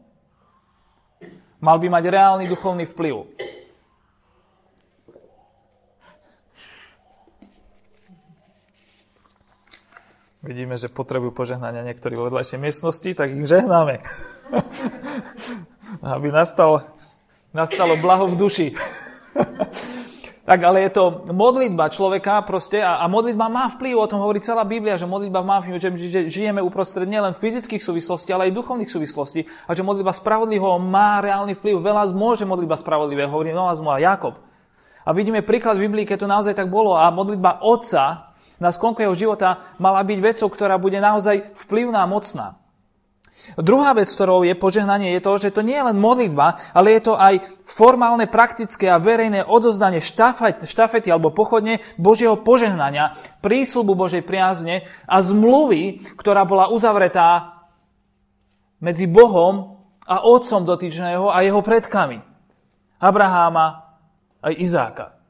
mal 1.60 1.80
by 1.80 1.88
mať 1.92 2.04
reálny 2.08 2.46
duchovný 2.48 2.88
vplyv. 2.88 3.28
Vidíme, 10.44 10.76
že 10.76 10.92
potrebujú 10.92 11.32
požehnania 11.32 11.88
niektorí 11.88 12.20
vedľajšej 12.20 12.60
miestnosti, 12.60 13.10
tak 13.16 13.32
ich 13.32 13.48
žehnáme. 13.48 14.04
Aby 16.04 16.36
nastal 16.36 16.84
nastalo 17.54 17.96
blaho 17.96 18.28
v 18.28 18.36
duši. 18.36 18.68
tak 20.50 20.60
ale 20.60 20.84
je 20.84 20.92
to 20.92 21.24
modlitba 21.32 21.88
človeka 21.88 22.44
proste 22.44 22.84
a, 22.84 23.00
a 23.00 23.08
modlitba 23.08 23.48
má 23.48 23.72
vplyv, 23.78 23.96
o 23.96 24.10
tom 24.12 24.20
hovorí 24.20 24.44
celá 24.44 24.68
Biblia, 24.68 25.00
že 25.00 25.08
modlitba 25.08 25.40
má 25.40 25.64
vplyv, 25.64 25.80
že, 25.80 25.90
že 26.12 26.22
žijeme 26.28 26.60
uprostred 26.60 27.08
nielen 27.08 27.32
fyzických 27.32 27.80
súvislostí, 27.80 28.36
ale 28.36 28.52
aj 28.52 28.58
duchovných 28.60 28.92
súvislostí 28.92 29.48
a 29.48 29.72
že 29.72 29.88
modlitba 29.88 30.12
spravodlivého 30.12 30.76
má 30.84 31.24
reálny 31.24 31.56
vplyv. 31.56 31.80
Veľa 31.80 32.12
môže 32.12 32.44
modlitba 32.44 32.76
spravodlivého, 32.76 33.32
hovorí 33.32 33.56
Nová 33.56 33.72
zmluva 33.72 34.04
Jakob. 34.04 34.36
A 35.04 35.16
vidíme 35.16 35.44
príklad 35.44 35.80
v 35.80 35.88
Biblii, 35.88 36.08
keď 36.08 36.28
to 36.28 36.32
naozaj 36.32 36.54
tak 36.56 36.68
bolo 36.68 36.96
a 36.96 37.08
modlitba 37.12 37.64
otca 37.64 38.36
na 38.60 38.72
sklonku 38.72 39.04
jeho 39.04 39.16
života 39.16 39.76
mala 39.80 40.00
byť 40.04 40.20
vecou, 40.24 40.48
ktorá 40.48 40.80
bude 40.80 41.00
naozaj 41.00 41.56
vplyvná 41.68 42.04
a 42.04 42.08
mocná. 42.08 42.63
Druhá 43.60 43.92
vec, 43.96 44.08
ktorou 44.08 44.44
je 44.48 44.56
požehnanie, 44.56 45.16
je 45.16 45.22
to, 45.24 45.32
že 45.40 45.56
to 45.56 45.62
nie 45.64 45.76
je 45.76 45.88
len 45.92 45.98
modlitba, 46.00 46.60
ale 46.72 46.96
je 46.96 47.02
to 47.08 47.14
aj 47.16 47.44
formálne, 47.68 48.28
praktické 48.28 48.88
a 48.88 49.02
verejné 49.02 49.44
odozdanie 49.44 50.00
štafety, 50.00 50.64
štafety 50.68 51.08
alebo 51.12 51.36
pochodne 51.36 51.84
Božieho 52.00 52.40
požehnania, 52.40 53.16
prísľubu 53.44 53.96
Božej 53.96 54.24
priazne 54.24 54.88
a 55.08 55.20
zmluvy, 55.24 56.04
ktorá 56.20 56.44
bola 56.44 56.72
uzavretá 56.72 57.64
medzi 58.84 59.08
Bohom 59.08 59.80
a 60.04 60.28
otcom 60.28 60.68
dotyčného 60.68 61.32
a 61.32 61.40
jeho 61.44 61.64
predkami. 61.64 62.20
Abraháma 63.00 63.96
aj 64.44 64.54
Izáka. 64.60 65.23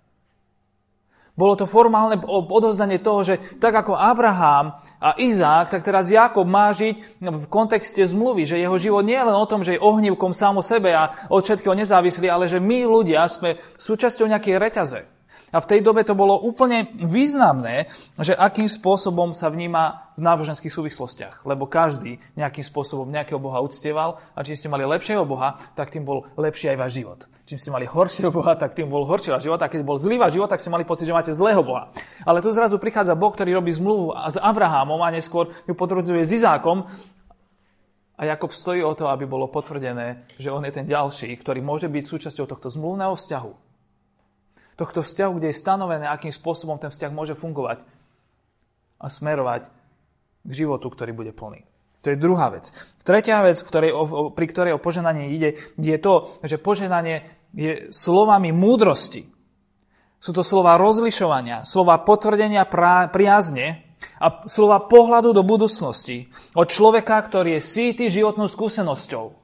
Bolo 1.34 1.58
to 1.58 1.66
formálne 1.66 2.22
odovzdanie 2.30 3.02
toho, 3.02 3.26
že 3.26 3.42
tak 3.58 3.74
ako 3.74 3.98
Abraham 3.98 4.78
a 5.02 5.18
Izák, 5.18 5.74
tak 5.74 5.82
teraz 5.82 6.14
Jakob 6.14 6.46
má 6.46 6.70
žiť 6.70 7.26
v 7.26 7.46
kontexte 7.50 8.06
zmluvy, 8.06 8.46
že 8.46 8.62
jeho 8.62 8.78
život 8.78 9.02
nie 9.02 9.18
je 9.18 9.26
len 9.26 9.34
o 9.34 9.50
tom, 9.50 9.66
že 9.66 9.74
je 9.74 9.82
ohnívkom 9.82 10.30
sám 10.30 10.62
o 10.62 10.64
sebe 10.64 10.94
a 10.94 11.18
od 11.34 11.42
všetkého 11.42 11.74
nezávislý, 11.74 12.30
ale 12.30 12.46
že 12.46 12.62
my 12.62 12.86
ľudia 12.86 13.26
sme 13.26 13.58
súčasťou 13.82 14.30
nejakej 14.30 14.62
reťaze. 14.62 15.02
A 15.54 15.62
v 15.62 15.70
tej 15.70 15.86
dobe 15.86 16.02
to 16.02 16.18
bolo 16.18 16.38
úplne 16.38 16.90
významné, 16.98 17.86
že 18.18 18.34
akým 18.34 18.66
spôsobom 18.66 19.38
sa 19.38 19.54
vníma 19.54 20.14
v 20.18 20.26
náboženských 20.26 20.74
súvislostiach. 20.74 21.46
Lebo 21.46 21.70
každý 21.70 22.18
nejakým 22.34 22.66
spôsobom 22.66 23.10
nejakého 23.10 23.38
Boha 23.38 23.62
uctieval 23.62 24.18
a 24.34 24.42
čím 24.42 24.58
ste 24.58 24.70
mali 24.70 24.82
lepšieho 24.82 25.26
Boha, 25.30 25.62
tak 25.78 25.94
tým 25.94 26.10
bol 26.10 26.26
lepší 26.42 26.74
aj 26.74 26.78
váš 26.82 26.98
život. 26.98 27.30
Čím 27.44 27.60
ste 27.60 27.76
mali 27.76 27.84
horšieho 27.84 28.32
Boha, 28.32 28.56
tak 28.56 28.72
tým 28.72 28.88
bol 28.88 29.04
horší 29.04 29.36
váš 29.36 29.48
život. 29.48 29.60
A 29.60 29.68
keď 29.68 29.84
bol 29.84 30.00
zlý 30.00 30.16
život, 30.32 30.48
tak 30.48 30.64
ste 30.64 30.72
mali 30.72 30.88
pocit, 30.88 31.04
že 31.04 31.12
máte 31.12 31.36
zlého 31.36 31.60
Boha. 31.60 31.92
Ale 32.24 32.40
tu 32.40 32.48
zrazu 32.56 32.80
prichádza 32.80 33.20
Boh, 33.20 33.36
ktorý 33.36 33.60
robí 33.60 33.76
zmluvu 33.76 34.16
s 34.16 34.40
Abrahamom 34.40 35.04
a 35.04 35.12
neskôr 35.12 35.52
ju 35.68 35.76
potvrdzuje 35.76 36.24
s 36.24 36.40
Izákom 36.40 36.88
a 38.16 38.22
Jakob 38.24 38.56
stojí 38.56 38.80
o 38.80 38.96
to, 38.96 39.12
aby 39.12 39.28
bolo 39.28 39.52
potvrdené, 39.52 40.24
že 40.40 40.54
on 40.54 40.64
je 40.64 40.72
ten 40.72 40.88
ďalší, 40.88 41.36
ktorý 41.36 41.60
môže 41.60 41.92
byť 41.92 42.04
súčasťou 42.06 42.48
tohto 42.48 42.72
zmluvného 42.72 43.18
vzťahu 43.18 43.74
tohto 44.76 45.06
vzťahu, 45.06 45.32
kde 45.38 45.48
je 45.54 45.62
stanovené, 45.62 46.06
akým 46.10 46.34
spôsobom 46.34 46.82
ten 46.82 46.90
vzťah 46.90 47.12
môže 47.14 47.38
fungovať 47.38 47.86
a 48.98 49.06
smerovať 49.10 49.70
k 50.44 50.52
životu, 50.52 50.90
ktorý 50.90 51.12
bude 51.14 51.32
plný. 51.32 51.66
To 52.04 52.12
je 52.12 52.20
druhá 52.20 52.52
vec. 52.52 52.70
Tretia 53.08 53.40
vec, 53.40 53.56
ktorej, 53.64 53.96
pri 54.36 54.46
ktorej 54.52 54.76
o 54.76 54.84
poženanie 54.84 55.32
ide, 55.32 55.56
je 55.80 55.98
to, 56.00 56.36
že 56.44 56.60
poženanie 56.60 57.24
je 57.56 57.88
slovami 57.96 58.52
múdrosti. 58.52 59.32
Sú 60.20 60.32
to 60.36 60.44
slova 60.44 60.76
rozlišovania, 60.80 61.68
slova 61.68 62.00
potvrdenia 62.04 62.68
priazne 63.12 63.88
a 64.20 64.48
slova 64.48 64.84
pohľadu 64.84 65.32
do 65.32 65.44
budúcnosti 65.44 66.28
od 66.56 66.68
človeka, 66.68 67.24
ktorý 67.24 67.60
je 67.60 67.62
síty 67.64 68.12
životnou 68.12 68.52
skúsenosťou 68.52 69.44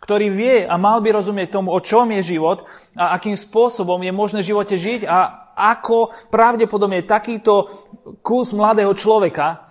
ktorý 0.00 0.26
vie 0.32 0.56
a 0.64 0.80
mal 0.80 1.04
by 1.04 1.12
rozumieť 1.12 1.60
tomu, 1.60 1.76
o 1.76 1.78
čom 1.84 2.08
je 2.08 2.34
život 2.34 2.64
a 2.96 3.14
akým 3.20 3.36
spôsobom 3.36 4.00
je 4.00 4.10
možné 4.10 4.40
v 4.40 4.48
živote 4.48 4.74
žiť 4.80 5.04
a 5.04 5.18
ako 5.54 6.16
pravdepodobne 6.32 7.04
takýto 7.04 7.68
kus 8.24 8.56
mladého 8.56 8.96
človeka 8.96 9.69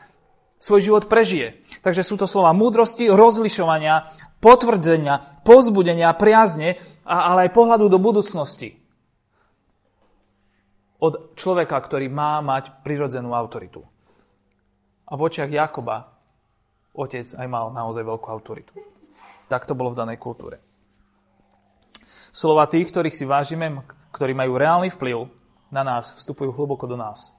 svoj 0.59 0.91
život 0.91 1.03
prežije. 1.07 1.63
Takže 1.81 2.03
sú 2.03 2.19
to 2.19 2.27
slova 2.27 2.51
múdrosti, 2.51 3.07
rozlišovania, 3.07 4.11
potvrdzenia, 4.43 5.43
pozbudenia, 5.47 6.11
priazne, 6.13 6.77
ale 7.07 7.47
aj 7.47 7.55
pohľadu 7.55 7.87
do 7.87 7.97
budúcnosti. 7.97 8.75
Od 10.99 11.31
človeka, 11.39 11.79
ktorý 11.79 12.11
má 12.11 12.43
mať 12.43 12.83
prirodzenú 12.83 13.31
autoritu. 13.31 13.87
A 15.07 15.15
v 15.15 15.23
očiach 15.25 15.47
Jakoba 15.47 16.11
otec 16.91 17.23
aj 17.23 17.47
mal 17.47 17.71
naozaj 17.71 18.03
veľkú 18.03 18.27
autoritu. 18.27 18.75
Tak 19.47 19.63
to 19.63 19.73
bolo 19.73 19.95
v 19.95 19.99
danej 20.03 20.19
kultúre. 20.19 20.59
Slova 22.29 22.69
tých, 22.69 22.91
ktorých 22.91 23.15
si 23.15 23.25
vážime, 23.25 23.81
ktorí 24.13 24.37
majú 24.37 24.59
reálny 24.59 24.93
vplyv 24.93 25.31
na 25.73 25.81
nás, 25.81 26.13
vstupujú 26.13 26.53
hlboko 26.53 26.85
do 26.85 26.99
nás. 26.99 27.33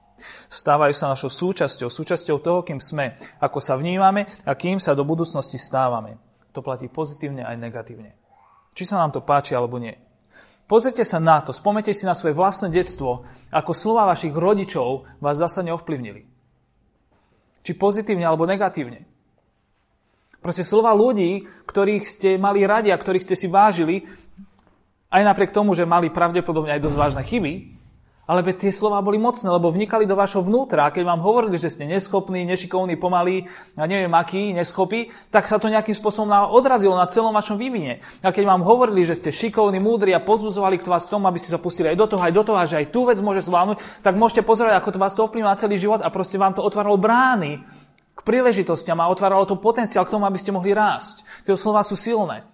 Stávajú 0.51 0.93
sa 0.93 1.09
našou 1.09 1.31
súčasťou, 1.31 1.89
súčasťou 1.89 2.37
toho, 2.39 2.59
kým 2.61 2.77
sme, 2.77 3.17
ako 3.41 3.57
sa 3.57 3.77
vnímame 3.79 4.27
a 4.45 4.53
kým 4.53 4.77
sa 4.77 4.93
do 4.93 5.07
budúcnosti 5.07 5.57
stávame. 5.57 6.19
To 6.51 6.59
platí 6.59 6.91
pozitívne 6.91 7.47
aj 7.47 7.55
negatívne. 7.57 8.11
Či 8.75 8.83
sa 8.87 8.99
nám 8.99 9.15
to 9.15 9.23
páči 9.23 9.55
alebo 9.55 9.79
nie. 9.79 9.95
Pozrite 10.67 11.03
sa 11.03 11.19
na 11.19 11.43
to, 11.43 11.51
spomnite 11.51 11.91
si 11.91 12.07
na 12.07 12.15
svoje 12.15 12.31
vlastné 12.31 12.71
detstvo, 12.71 13.27
ako 13.51 13.71
slova 13.75 14.07
vašich 14.07 14.31
rodičov 14.31 15.03
vás 15.19 15.35
zásadne 15.35 15.75
ovplyvnili. 15.75 16.23
Či 17.67 17.75
pozitívne 17.75 18.23
alebo 18.23 18.47
negatívne. 18.47 19.03
Proste 20.39 20.65
slova 20.65 20.95
ľudí, 20.95 21.45
ktorých 21.67 22.03
ste 22.07 22.29
mali 22.39 22.63
radi 22.65 22.89
a 22.89 22.97
ktorých 22.97 23.21
ste 23.21 23.35
si 23.35 23.51
vážili, 23.51 24.07
aj 25.11 25.27
napriek 25.27 25.51
tomu, 25.51 25.75
že 25.75 25.83
mali 25.83 26.07
pravdepodobne 26.07 26.71
aj 26.71 26.81
dosť 26.81 26.97
vážne 26.97 27.23
chyby, 27.27 27.53
ale 28.29 28.45
tie 28.53 28.69
slova 28.69 29.01
boli 29.01 29.17
mocné, 29.17 29.43
lebo 29.49 29.73
vnikali 29.73 30.05
do 30.05 30.13
vašho 30.15 30.45
vnútra. 30.45 30.87
A 30.87 30.93
keď 30.93 31.03
vám 31.09 31.21
hovorili, 31.25 31.57
že 31.57 31.73
ste 31.73 31.89
neschopní, 31.89 32.45
nešikovní, 32.45 32.95
pomalí, 32.95 33.49
a 33.75 33.83
neviem 33.89 34.13
aký, 34.13 34.53
neschopí, 34.53 35.09
tak 35.33 35.49
sa 35.49 35.57
to 35.57 35.67
nejakým 35.67 35.97
spôsobom 35.97 36.31
odrazilo 36.53 36.93
na 36.95 37.09
celom 37.09 37.33
vašom 37.33 37.57
vývine. 37.57 37.99
A 38.21 38.29
keď 38.29 38.45
vám 38.45 38.61
hovorili, 38.61 39.03
že 39.03 39.17
ste 39.17 39.33
šikovní, 39.33 39.81
múdri 39.81 40.13
a 40.13 40.21
pozbudzovali 40.21 40.77
k 40.79 40.87
vás 40.87 41.03
k 41.03 41.17
tomu, 41.17 41.25
aby 41.27 41.41
ste 41.41 41.51
sa 41.51 41.59
pustili 41.59 41.91
aj 41.91 41.97
do 41.97 42.05
toho, 42.07 42.21
aj 42.21 42.33
do 42.33 42.43
toho, 42.45 42.57
a 42.61 42.69
že 42.69 42.79
aj 42.79 42.93
tú 42.93 43.09
vec 43.09 43.17
môže 43.19 43.43
zvládnuť, 43.43 44.05
tak 44.05 44.13
môžete 44.15 44.45
pozerať, 44.45 44.77
ako 44.77 44.89
to 44.93 45.01
vás 45.01 45.17
to 45.17 45.25
ovplyvňuje 45.25 45.61
celý 45.61 45.75
život 45.81 45.99
a 45.99 46.07
proste 46.13 46.37
vám 46.37 46.53
to 46.53 46.61
otváralo 46.61 46.95
brány 47.01 47.59
k 48.15 48.19
príležitostiam 48.21 49.01
a 49.01 49.09
otváralo 49.09 49.49
to 49.49 49.57
potenciál 49.57 50.05
k 50.05 50.13
tomu, 50.13 50.29
aby 50.29 50.37
ste 50.37 50.53
mohli 50.53 50.77
rásť. 50.77 51.25
Tie 51.43 51.57
slova 51.57 51.81
sú 51.81 51.97
silné. 51.97 52.45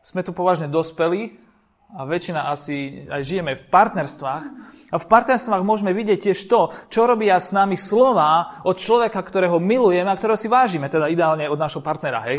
Sme 0.00 0.24
tu 0.24 0.32
považne 0.32 0.70
dospelí, 0.70 1.49
a 1.90 2.06
väčšina 2.06 2.46
asi 2.46 3.06
aj 3.10 3.22
žijeme 3.26 3.58
v 3.58 3.64
partnerstvách. 3.66 4.44
A 4.90 4.96
v 4.98 5.06
partnerstvách 5.06 5.62
môžeme 5.62 5.94
vidieť 5.94 6.30
tiež 6.30 6.38
to, 6.50 6.74
čo 6.90 7.06
robia 7.06 7.38
s 7.38 7.54
nami 7.54 7.78
slova 7.78 8.62
od 8.66 8.74
človeka, 8.74 9.22
ktorého 9.22 9.62
milujeme 9.62 10.10
a 10.10 10.18
ktorého 10.18 10.38
si 10.38 10.50
vážime, 10.50 10.90
teda 10.90 11.06
ideálne 11.10 11.46
od 11.46 11.58
našho 11.58 11.82
partnera, 11.82 12.26
hej. 12.26 12.38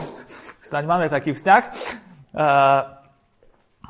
Snaď 0.59 0.83
máme 0.87 1.07
taký 1.07 1.31
vzťah. 1.31 1.63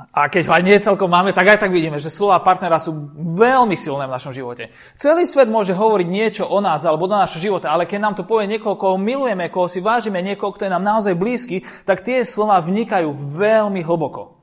A 0.02 0.34
keď 0.34 0.50
ho 0.50 0.54
aj 0.58 0.64
nie 0.66 0.82
celkom 0.82 1.06
máme, 1.14 1.30
tak 1.30 1.46
aj 1.46 1.62
tak 1.62 1.70
vidíme, 1.70 2.02
že 2.02 2.10
slova 2.10 2.42
partnera 2.42 2.82
sú 2.82 2.90
veľmi 3.38 3.78
silné 3.78 4.10
v 4.10 4.16
našom 4.18 4.34
živote. 4.34 4.74
Celý 4.98 5.30
svet 5.30 5.46
môže 5.46 5.78
hovoriť 5.78 6.08
niečo 6.10 6.50
o 6.50 6.58
nás 6.58 6.82
alebo 6.90 7.06
do 7.06 7.14
našho 7.14 7.38
života, 7.38 7.70
ale 7.70 7.86
keď 7.86 8.00
nám 8.02 8.16
to 8.18 8.26
povie 8.26 8.50
niekoho, 8.50 8.82
koho 8.82 8.98
milujeme, 8.98 9.54
koho 9.54 9.70
si 9.70 9.78
vážime, 9.78 10.26
niekoho, 10.26 10.58
kto 10.58 10.66
je 10.66 10.74
nám 10.74 10.82
naozaj 10.82 11.14
blízky, 11.14 11.62
tak 11.86 12.02
tie 12.02 12.26
slova 12.26 12.58
vnikajú 12.66 13.14
veľmi 13.14 13.86
hlboko. 13.86 14.41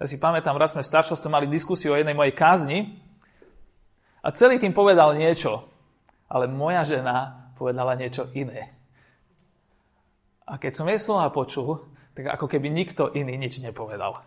Ja 0.00 0.08
si 0.08 0.16
pamätám, 0.16 0.56
raz 0.56 0.72
sme 0.72 0.80
v 0.80 0.88
staršosti 0.88 1.28
mali 1.28 1.44
diskusiu 1.44 1.92
o 1.92 1.98
jednej 2.00 2.16
mojej 2.16 2.32
kázni 2.32 3.04
a 4.24 4.32
celý 4.32 4.56
tým 4.56 4.72
povedal 4.72 5.12
niečo, 5.12 5.68
ale 6.24 6.48
moja 6.48 6.88
žena 6.88 7.52
povedala 7.60 7.92
niečo 8.00 8.32
iné. 8.32 8.72
A 10.48 10.56
keď 10.56 10.72
som 10.72 10.88
jej 10.88 10.96
slova 10.96 11.28
počul, 11.28 11.84
tak 12.16 12.32
ako 12.32 12.48
keby 12.48 12.72
nikto 12.72 13.12
iný 13.12 13.36
nič 13.36 13.60
nepovedal. 13.60 14.24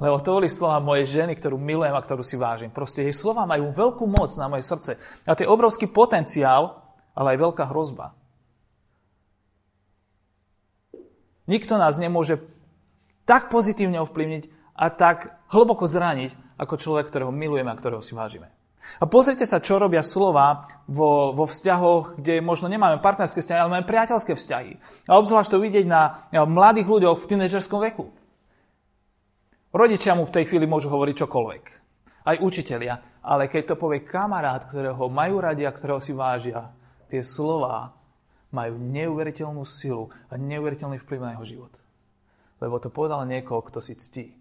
Lebo 0.00 0.16
to 0.24 0.40
boli 0.40 0.48
slova 0.48 0.80
mojej 0.80 1.20
ženy, 1.20 1.36
ktorú 1.36 1.60
milujem 1.60 1.92
a 1.92 2.00
ktorú 2.00 2.24
si 2.24 2.40
vážim. 2.40 2.72
Proste 2.72 3.04
jej 3.04 3.12
slova 3.12 3.44
majú 3.44 3.76
veľkú 3.76 4.08
moc 4.08 4.32
na 4.40 4.48
moje 4.48 4.64
srdce. 4.64 4.96
A 5.28 5.36
to 5.36 5.44
je 5.44 5.52
obrovský 5.52 5.84
potenciál, 5.92 6.80
ale 7.12 7.36
aj 7.36 7.44
veľká 7.44 7.68
hrozba. 7.68 8.16
Nikto 11.44 11.76
nás 11.76 12.00
nemôže 12.00 12.40
tak 13.28 13.52
pozitívne 13.52 14.00
ovplyvniť, 14.00 14.59
a 14.80 14.86
tak 14.88 15.36
hlboko 15.52 15.84
zraniť 15.84 16.56
ako 16.56 16.74
človek, 16.80 17.12
ktorého 17.12 17.28
milujeme 17.28 17.68
a 17.68 17.76
ktorého 17.76 18.00
si 18.00 18.16
vážime. 18.16 18.48
A 18.96 19.04
pozrite 19.04 19.44
sa, 19.44 19.60
čo 19.60 19.76
robia 19.76 20.00
slova 20.00 20.64
vo, 20.88 21.36
vo 21.36 21.44
vzťahoch, 21.44 22.16
kde 22.16 22.40
možno 22.40 22.72
nemáme 22.72 22.96
partnerské 23.04 23.44
vzťahy, 23.44 23.60
ale 23.60 23.72
máme 23.76 23.84
priateľské 23.84 24.32
vzťahy. 24.32 24.72
A 25.04 25.20
obzvlášť 25.20 25.52
to 25.52 25.60
vidieť 25.60 25.84
na 25.84 26.32
mladých 26.32 26.88
ľuďoch 26.88 27.20
v 27.20 27.28
tínedžerskom 27.28 27.76
veku. 27.92 28.08
Rodičia 29.70 30.16
mu 30.16 30.24
v 30.24 30.34
tej 30.34 30.48
chvíli 30.48 30.64
môžu 30.64 30.88
hovoriť 30.90 31.14
čokoľvek. 31.22 31.64
Aj 32.24 32.36
učitelia. 32.40 33.20
Ale 33.20 33.52
keď 33.52 33.76
to 33.76 33.76
povie 33.76 34.00
kamarát, 34.00 34.64
ktorého 34.72 35.12
majú 35.12 35.44
radi 35.44 35.68
a 35.68 35.76
ktorého 35.76 36.00
si 36.00 36.16
vážia, 36.16 36.72
tie 37.12 37.20
slova 37.20 37.92
majú 38.50 38.80
neuveriteľnú 38.80 39.62
silu 39.68 40.08
a 40.32 40.40
neuveriteľný 40.40 40.98
vplyv 41.04 41.20
na 41.20 41.32
jeho 41.36 41.44
život. 41.46 41.72
Lebo 42.58 42.80
to 42.80 42.88
povedal 42.88 43.22
niekoho, 43.28 43.60
kto 43.60 43.84
si 43.84 43.94
ctí. 43.94 44.39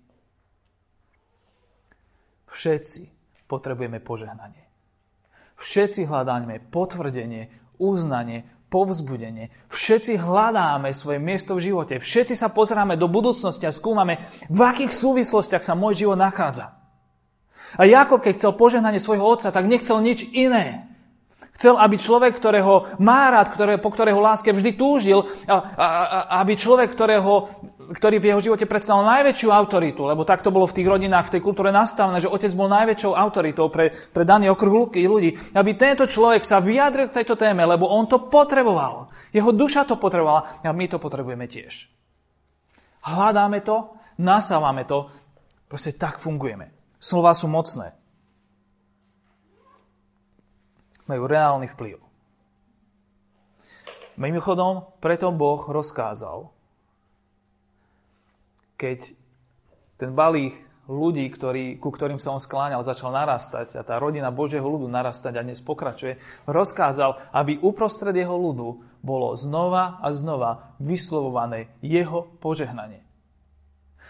Všetci 2.50 3.02
potrebujeme 3.46 4.02
požehnanie. 4.02 4.66
Všetci 5.60 6.08
hľadáme 6.08 6.72
potvrdenie, 6.72 7.52
uznanie, 7.78 8.48
povzbudenie. 8.70 9.50
Všetci 9.68 10.22
hľadáme 10.22 10.94
svoje 10.94 11.18
miesto 11.18 11.58
v 11.58 11.74
živote. 11.74 11.98
Všetci 11.98 12.38
sa 12.38 12.54
pozeráme 12.54 12.96
do 12.96 13.10
budúcnosti 13.10 13.66
a 13.66 13.76
skúmame, 13.76 14.30
v 14.48 14.62
akých 14.62 14.94
súvislostiach 14.94 15.66
sa 15.66 15.74
môj 15.74 16.06
život 16.06 16.18
nachádza. 16.18 16.78
A 17.78 17.86
Jakob, 17.86 18.22
keď 18.22 18.34
chcel 18.38 18.52
požehnanie 18.58 18.98
svojho 18.98 19.26
otca, 19.26 19.54
tak 19.54 19.70
nechcel 19.70 20.02
nič 20.02 20.26
iné. 20.34 20.90
Chcel, 21.60 21.76
aby 21.76 22.00
človek, 22.00 22.40
ktorého 22.40 22.88
má 23.04 23.28
rád, 23.36 23.52
ktoré, 23.52 23.76
po 23.84 23.92
ktorého 23.92 24.24
láske 24.24 24.56
vždy 24.56 24.80
túžil, 24.80 25.28
a, 25.44 25.60
a, 25.60 25.86
a, 25.86 26.20
aby 26.40 26.56
človek, 26.56 26.88
ktorého, 26.96 27.52
ktorý 27.90 28.22
v 28.22 28.30
jeho 28.30 28.42
živote 28.42 28.70
predstavil 28.70 29.04
najväčšiu 29.06 29.50
autoritu, 29.50 30.06
lebo 30.06 30.22
tak 30.24 30.46
to 30.46 30.54
bolo 30.54 30.70
v 30.70 30.76
tých 30.78 30.88
rodinách, 30.88 31.30
v 31.30 31.34
tej 31.38 31.42
kultúre 31.42 31.74
nastavené, 31.74 32.22
že 32.22 32.30
otec 32.30 32.54
bol 32.54 32.70
najväčšou 32.70 33.18
autoritou 33.18 33.74
pre, 33.74 33.90
pre 34.14 34.24
daný 34.24 34.54
okruh 34.54 34.94
ľudí, 34.94 35.36
aby 35.58 35.72
tento 35.74 36.06
človek 36.06 36.46
sa 36.46 36.62
vyjadril 36.62 37.10
k 37.10 37.22
tejto 37.22 37.34
téme, 37.34 37.66
lebo 37.66 37.90
on 37.90 38.06
to 38.06 38.30
potreboval. 38.30 39.10
Jeho 39.34 39.50
duša 39.50 39.90
to 39.90 39.98
potrebovala 39.98 40.62
a 40.62 40.70
my 40.70 40.86
to 40.86 41.02
potrebujeme 41.02 41.50
tiež. 41.50 41.90
Hľadáme 43.06 43.66
to, 43.66 43.98
nasávame 44.22 44.86
to, 44.86 45.10
proste 45.66 45.98
tak 45.98 46.22
fungujeme. 46.22 46.70
Slova 47.00 47.34
sú 47.34 47.50
mocné. 47.50 48.00
majú 51.10 51.26
reálny 51.26 51.66
vplyv. 51.74 51.98
Mimochodom, 54.22 54.94
preto 55.02 55.34
Boh 55.34 55.66
rozkázal, 55.66 56.54
keď 58.80 59.12
ten 60.00 60.16
balík 60.16 60.56
ľudí, 60.90 61.28
ktorý, 61.30 61.78
ku 61.78 61.92
ktorým 61.92 62.18
sa 62.18 62.32
on 62.34 62.42
skláňal, 62.42 62.88
začal 62.88 63.14
narastať 63.14 63.78
a 63.78 63.86
tá 63.86 64.00
rodina 64.00 64.32
Božieho 64.34 64.66
ľudu 64.66 64.88
narastať 64.88 65.38
a 65.38 65.46
dnes 65.46 65.60
pokračuje, 65.62 66.18
rozkázal, 66.48 67.30
aby 67.36 67.60
uprostred 67.62 68.16
jeho 68.16 68.34
ľudu 68.34 68.82
bolo 69.04 69.36
znova 69.38 70.02
a 70.02 70.10
znova 70.16 70.74
vyslovované 70.82 71.70
jeho 71.84 72.32
požehnanie. 72.42 73.06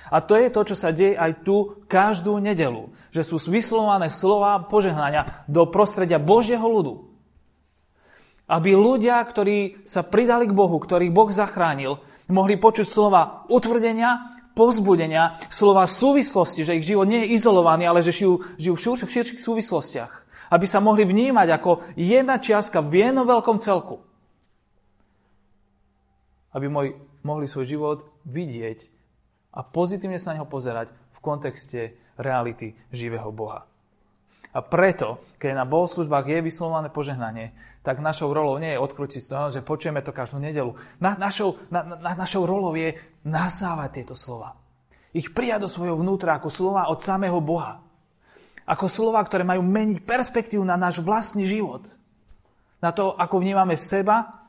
A 0.10 0.24
to 0.24 0.40
je 0.40 0.48
to, 0.50 0.62
čo 0.74 0.76
sa 0.80 0.96
deje 0.96 1.14
aj 1.14 1.44
tu 1.44 1.86
každú 1.86 2.40
nedelu. 2.40 2.90
Že 3.12 3.36
sú 3.36 3.38
vyslovované 3.52 4.10
slova 4.10 4.58
požehnania 4.66 5.46
do 5.46 5.68
prostredia 5.70 6.18
Božieho 6.18 6.66
ľudu. 6.66 7.12
Aby 8.50 8.74
ľudia, 8.74 9.22
ktorí 9.22 9.86
sa 9.86 10.02
pridali 10.02 10.50
k 10.50 10.58
Bohu, 10.58 10.82
ktorých 10.82 11.14
Boh 11.14 11.30
zachránil, 11.30 12.02
mohli 12.32 12.58
počuť 12.58 12.88
slova 12.88 13.46
utvrdenia, 13.54 14.39
povzbudenia, 14.60 15.40
slova 15.48 15.88
súvislosti, 15.88 16.68
že 16.68 16.76
ich 16.76 16.84
život 16.84 17.08
nie 17.08 17.24
je 17.24 17.40
izolovaný, 17.40 17.88
ale 17.88 18.04
že 18.04 18.12
žijú, 18.12 18.44
žijú 18.60 18.76
v, 18.76 18.82
šir, 18.84 19.08
v 19.08 19.14
širších 19.16 19.40
súvislostiach. 19.40 20.12
Aby 20.52 20.66
sa 20.68 20.84
mohli 20.84 21.08
vnímať 21.08 21.48
ako 21.56 21.96
jedna 21.96 22.36
čiastka 22.36 22.84
v 22.84 23.08
jednom 23.08 23.24
veľkom 23.24 23.64
celku. 23.64 24.04
Aby 26.52 26.68
môj, 26.68 26.88
mohli 27.24 27.48
svoj 27.48 27.64
život 27.64 27.98
vidieť 28.28 28.92
a 29.56 29.64
pozitívne 29.64 30.20
sa 30.20 30.34
na 30.34 30.42
neho 30.42 30.48
pozerať 30.50 30.92
v 31.16 31.20
kontexte 31.24 31.96
reality 32.20 32.76
živého 32.92 33.32
Boha. 33.32 33.64
A 34.50 34.60
preto, 34.66 35.22
keď 35.38 35.62
na 35.62 35.66
bohoslužbách 35.66 36.26
je 36.26 36.46
vyslovované 36.46 36.90
požehnanie, 36.90 37.54
tak 37.90 38.06
našou 38.06 38.30
rolou 38.30 38.62
nie 38.62 38.78
je 38.78 38.84
odkrútiť 38.86 39.22
to, 39.26 39.58
že 39.58 39.66
počujeme 39.66 40.06
to 40.06 40.14
každú 40.14 40.38
nedelu. 40.38 40.78
Na, 41.02 41.18
našou, 41.18 41.58
na, 41.74 41.82
na, 41.82 42.14
našou 42.14 42.46
rolou 42.46 42.78
je 42.78 42.94
nasávať 43.26 43.90
tieto 43.98 44.14
slova. 44.14 44.54
Ich 45.10 45.34
prijať 45.34 45.66
do 45.66 45.70
svojho 45.74 45.98
vnútra 45.98 46.38
ako 46.38 46.54
slova 46.54 46.86
od 46.94 47.02
samého 47.02 47.42
Boha. 47.42 47.82
Ako 48.70 48.86
slova, 48.86 49.26
ktoré 49.26 49.42
majú 49.42 49.66
meniť 49.66 50.06
perspektívu 50.06 50.62
na 50.62 50.78
náš 50.78 51.02
vlastný 51.02 51.50
život. 51.50 51.90
Na 52.78 52.94
to, 52.94 53.18
ako 53.18 53.42
vnímame 53.42 53.74
seba, 53.74 54.46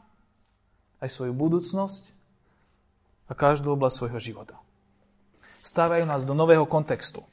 aj 1.00 1.08
svoju 1.08 1.32
budúcnosť 1.32 2.04
a 3.24 3.32
každú 3.32 3.72
oblasť 3.72 4.04
svojho 4.04 4.20
života 4.20 4.60
stávajú 5.60 6.04
nás 6.08 6.24
do 6.24 6.32
nového 6.32 6.64
kontextu. 6.64 7.24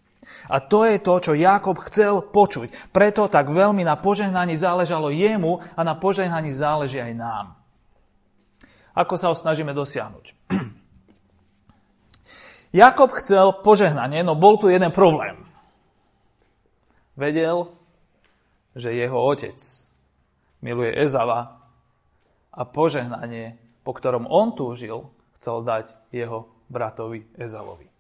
A 0.48 0.62
to 0.62 0.86
je 0.86 1.02
to, 1.02 1.14
čo 1.20 1.34
Jakob 1.34 1.82
chcel 1.90 2.22
počuť. 2.22 2.94
Preto 2.94 3.26
tak 3.28 3.50
veľmi 3.50 3.82
na 3.82 3.98
požehnaní 3.98 4.54
záležalo 4.54 5.10
jemu 5.10 5.60
a 5.76 5.82
na 5.82 5.98
požehnaní 5.98 6.54
záleží 6.54 7.02
aj 7.02 7.14
nám. 7.18 7.46
Ako 8.98 9.14
sa 9.18 9.30
ho 9.30 9.36
snažíme 9.38 9.74
dosiahnuť? 9.74 10.26
Jakob 12.82 13.14
chcel 13.22 13.62
požehnanie, 13.62 14.22
no 14.22 14.34
bol 14.38 14.58
tu 14.58 14.70
jeden 14.70 14.90
problém. 14.90 15.46
Vedel, 17.18 17.74
že 18.78 18.94
jeho 18.94 19.18
otec 19.18 19.58
miluje 20.62 20.94
Ezava 20.94 21.62
a 22.54 22.62
požehnanie, 22.66 23.58
po 23.82 23.94
ktorom 23.94 24.30
on 24.30 24.54
túžil, 24.54 25.10
chcel 25.38 25.66
dať 25.66 25.94
jeho 26.14 26.50
bratovi 26.70 27.26
Ezavovi. 27.38 27.97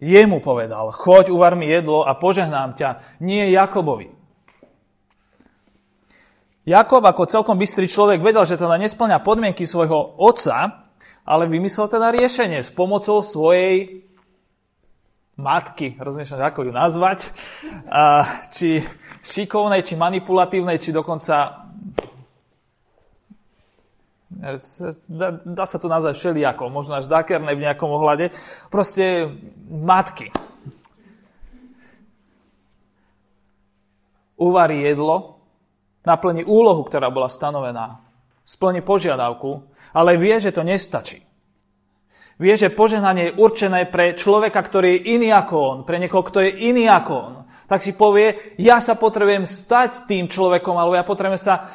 Jemu 0.00 0.40
povedal, 0.40 0.96
choď, 0.96 1.28
uvar 1.28 1.52
mi 1.54 1.68
jedlo 1.68 2.08
a 2.08 2.16
požehnám 2.16 2.72
ťa, 2.72 3.20
nie 3.20 3.52
Jakobovi. 3.52 4.08
Jakob 6.64 7.04
ako 7.04 7.28
celkom 7.28 7.56
bystrý 7.60 7.84
človek 7.84 8.24
vedel, 8.24 8.44
že 8.48 8.60
teda 8.60 8.80
nesplňa 8.80 9.20
podmienky 9.20 9.68
svojho 9.68 10.16
otca, 10.16 10.84
ale 11.24 11.44
vymyslel 11.48 11.88
teda 11.88 12.12
riešenie 12.16 12.64
s 12.64 12.72
pomocou 12.72 13.20
svojej 13.20 14.04
matky, 15.40 15.96
rozmýšľam, 15.96 16.52
ako 16.52 16.68
ju 16.68 16.72
nazvať, 16.72 17.18
či 18.52 18.84
šikovnej, 19.24 19.84
či 19.84 19.96
manipulatívnej, 19.96 20.76
či 20.76 20.92
dokonca 20.92 21.68
dá, 25.10 25.28
dá 25.42 25.64
sa 25.66 25.78
to 25.82 25.90
nazvať 25.90 26.14
všelijako, 26.16 26.70
možno 26.70 26.96
až 26.96 27.10
zákerné 27.10 27.58
v 27.58 27.64
nejakom 27.66 27.90
ohľade, 27.90 28.30
proste 28.70 29.26
matky. 29.66 30.30
Uvarí 34.40 34.80
jedlo, 34.86 35.42
naplní 36.06 36.46
úlohu, 36.46 36.86
ktorá 36.86 37.12
bola 37.12 37.28
stanovená, 37.28 38.00
splní 38.46 38.80
požiadavku, 38.80 39.68
ale 39.92 40.16
vie, 40.16 40.38
že 40.40 40.54
to 40.54 40.64
nestačí. 40.64 41.20
Vie, 42.40 42.56
že 42.56 42.72
požehnanie 42.72 43.30
je 43.30 43.36
určené 43.36 43.84
pre 43.92 44.16
človeka, 44.16 44.64
ktorý 44.64 44.96
je 44.96 45.20
iný 45.20 45.28
ako 45.28 45.56
on, 45.60 45.78
pre 45.84 46.00
niekoho, 46.00 46.24
kto 46.24 46.40
je 46.40 46.72
iný 46.72 46.88
ako 46.88 47.12
on. 47.12 47.34
Tak 47.68 47.84
si 47.84 47.92
povie, 47.92 48.56
ja 48.56 48.80
sa 48.80 48.96
potrebujem 48.96 49.44
stať 49.44 50.08
tým 50.08 50.24
človekom, 50.24 50.72
alebo 50.72 50.96
ja 50.96 51.04
potrebujem 51.04 51.36
sa 51.36 51.68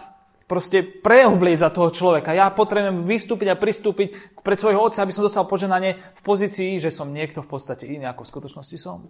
proste 0.45 0.85
preoblieť 0.85 1.57
za 1.65 1.69
toho 1.73 1.89
človeka. 1.89 2.37
Ja 2.37 2.53
potrebujem 2.53 3.05
vystúpiť 3.05 3.53
a 3.53 3.59
pristúpiť 3.59 4.39
pred 4.45 4.57
svojho 4.57 4.81
otca, 4.81 5.01
aby 5.01 5.13
som 5.13 5.25
dostal 5.25 5.49
poženanie 5.49 5.97
v 5.97 6.21
pozícii, 6.21 6.77
že 6.77 6.93
som 6.93 7.09
niekto 7.09 7.41
v 7.41 7.49
podstate 7.49 7.89
iný, 7.89 8.05
ako 8.05 8.25
v 8.25 8.31
skutočnosti 8.33 8.77
som. 8.77 9.09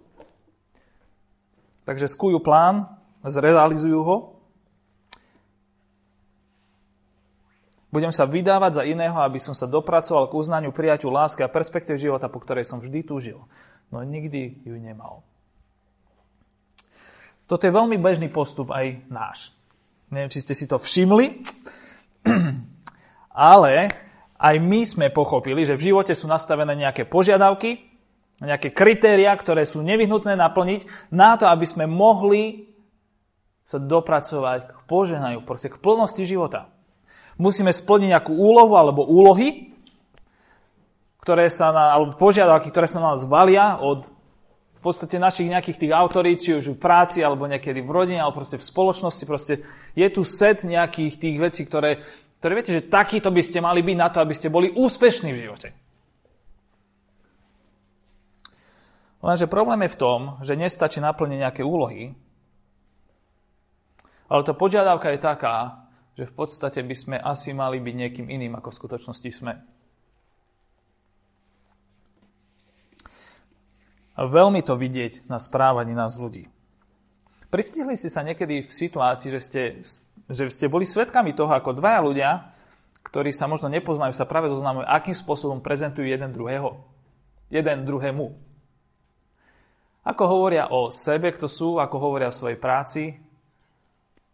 Takže 1.84 2.08
skúju 2.08 2.42
plán, 2.42 2.88
zrealizujú 3.22 4.00
ho 4.02 4.16
Budem 7.96 8.12
sa 8.12 8.28
vydávať 8.28 8.72
za 8.76 8.82
iného, 8.84 9.16
aby 9.24 9.40
som 9.40 9.56
sa 9.56 9.64
dopracoval 9.64 10.28
k 10.28 10.36
uznaniu, 10.36 10.68
prijaťu 10.68 11.08
lásky 11.08 11.40
a 11.40 11.48
perspektív 11.48 11.96
života, 11.96 12.28
po 12.28 12.44
ktorej 12.44 12.68
som 12.68 12.76
vždy 12.76 13.00
túžil. 13.00 13.40
No 13.88 14.04
nikdy 14.04 14.60
ju 14.68 14.76
nemal. 14.76 15.24
Toto 17.48 17.64
je 17.64 17.72
veľmi 17.72 17.96
bežný 17.96 18.28
postup 18.28 18.68
aj 18.68 19.00
náš. 19.08 19.55
Neviem, 20.16 20.32
či 20.32 20.40
ste 20.40 20.56
si 20.56 20.64
to 20.64 20.80
všimli, 20.80 21.44
ale 23.52 23.92
aj 24.40 24.54
my 24.64 24.80
sme 24.88 25.06
pochopili, 25.12 25.68
že 25.68 25.76
v 25.76 25.92
živote 25.92 26.16
sú 26.16 26.24
nastavené 26.24 26.72
nejaké 26.72 27.04
požiadavky, 27.04 27.84
nejaké 28.40 28.72
kritéria, 28.72 29.36
ktoré 29.36 29.68
sú 29.68 29.84
nevyhnutné 29.84 30.40
naplniť 30.40 31.12
na 31.12 31.36
to, 31.36 31.44
aby 31.52 31.68
sme 31.68 31.84
mohli 31.84 32.64
sa 33.68 33.76
dopracovať 33.76 34.72
k 34.72 34.80
požehnaniu, 34.88 35.44
proste 35.44 35.68
k 35.68 35.76
plnosti 35.76 36.24
života. 36.24 36.72
Musíme 37.36 37.68
splniť 37.68 38.16
nejakú 38.16 38.32
úlohu 38.32 38.72
alebo 38.72 39.04
úlohy, 39.04 39.76
ktoré 41.20 41.52
sa 41.52 41.76
na, 41.76 41.92
alebo 41.92 42.16
požiadavky, 42.16 42.72
ktoré 42.72 42.88
sa 42.88 43.04
na 43.04 43.12
nás 43.12 43.28
valia 43.28 43.76
od 43.84 44.08
podstate 44.86 45.18
našich 45.18 45.50
nejakých 45.50 45.82
tých 45.82 45.92
autorít, 45.92 46.38
či 46.38 46.54
už 46.54 46.78
v 46.78 46.78
práci, 46.78 47.26
alebo 47.26 47.50
niekedy 47.50 47.82
v 47.82 47.90
rodine, 47.90 48.22
alebo 48.22 48.46
proste 48.46 48.54
v 48.54 48.64
spoločnosti. 48.64 49.24
Proste 49.26 49.54
je 49.98 50.08
tu 50.14 50.22
set 50.22 50.62
nejakých 50.62 51.14
tých 51.18 51.36
vecí, 51.42 51.66
ktoré, 51.66 52.06
ktoré 52.38 52.52
viete, 52.54 52.70
že 52.70 52.86
takýto 52.86 53.34
by 53.34 53.42
ste 53.42 53.58
mali 53.58 53.82
byť 53.82 53.96
na 53.98 54.08
to, 54.14 54.22
aby 54.22 54.34
ste 54.38 54.46
boli 54.46 54.70
úspešní 54.70 55.34
v 55.34 55.42
živote. 55.42 55.68
Lenže 59.26 59.50
problém 59.50 59.82
je 59.82 59.94
v 59.96 60.00
tom, 60.00 60.20
že 60.46 60.54
nestačí 60.54 61.02
naplniť 61.02 61.38
nejaké 61.42 61.62
úlohy, 61.66 62.14
ale 64.30 64.42
tá 64.46 64.54
požiadavka 64.54 65.10
je 65.10 65.18
taká, 65.18 65.86
že 66.14 66.30
v 66.30 66.34
podstate 66.34 66.82
by 66.82 66.94
sme 66.94 67.16
asi 67.18 67.50
mali 67.50 67.82
byť 67.82 67.94
niekým 67.94 68.26
iným, 68.30 68.58
ako 68.58 68.70
v 68.70 68.78
skutočnosti 68.78 69.30
sme. 69.34 69.75
Veľmi 74.16 74.64
to 74.64 74.80
vidieť 74.80 75.28
na 75.28 75.36
správaní 75.36 75.92
nás 75.92 76.16
ľudí. 76.16 76.48
Pristihli 77.52 77.94
ste 78.00 78.08
sa 78.08 78.24
niekedy 78.24 78.64
v 78.64 78.72
situácii, 78.72 79.28
že 79.28 79.40
ste, 79.40 79.62
že 80.32 80.48
ste 80.48 80.66
boli 80.72 80.88
svetkami 80.88 81.36
toho, 81.36 81.52
ako 81.52 81.76
dvaja 81.76 82.00
ľudia, 82.00 82.30
ktorí 83.04 83.30
sa 83.30 83.46
možno 83.46 83.70
nepoznajú, 83.70 84.10
sa 84.16 84.26
práve 84.26 84.50
zoznamujú, 84.50 84.88
akým 84.88 85.14
spôsobom 85.14 85.62
prezentujú 85.62 86.08
jeden 86.08 86.34
druhého. 86.34 86.80
Jeden 87.52 87.86
druhému. 87.86 88.34
Ako 90.02 90.22
hovoria 90.26 90.66
o 90.72 90.90
sebe, 90.90 91.30
kto 91.30 91.46
sú, 91.46 91.78
ako 91.78 91.96
hovoria 92.02 92.32
o 92.32 92.34
svojej 92.34 92.58
práci, 92.58 93.14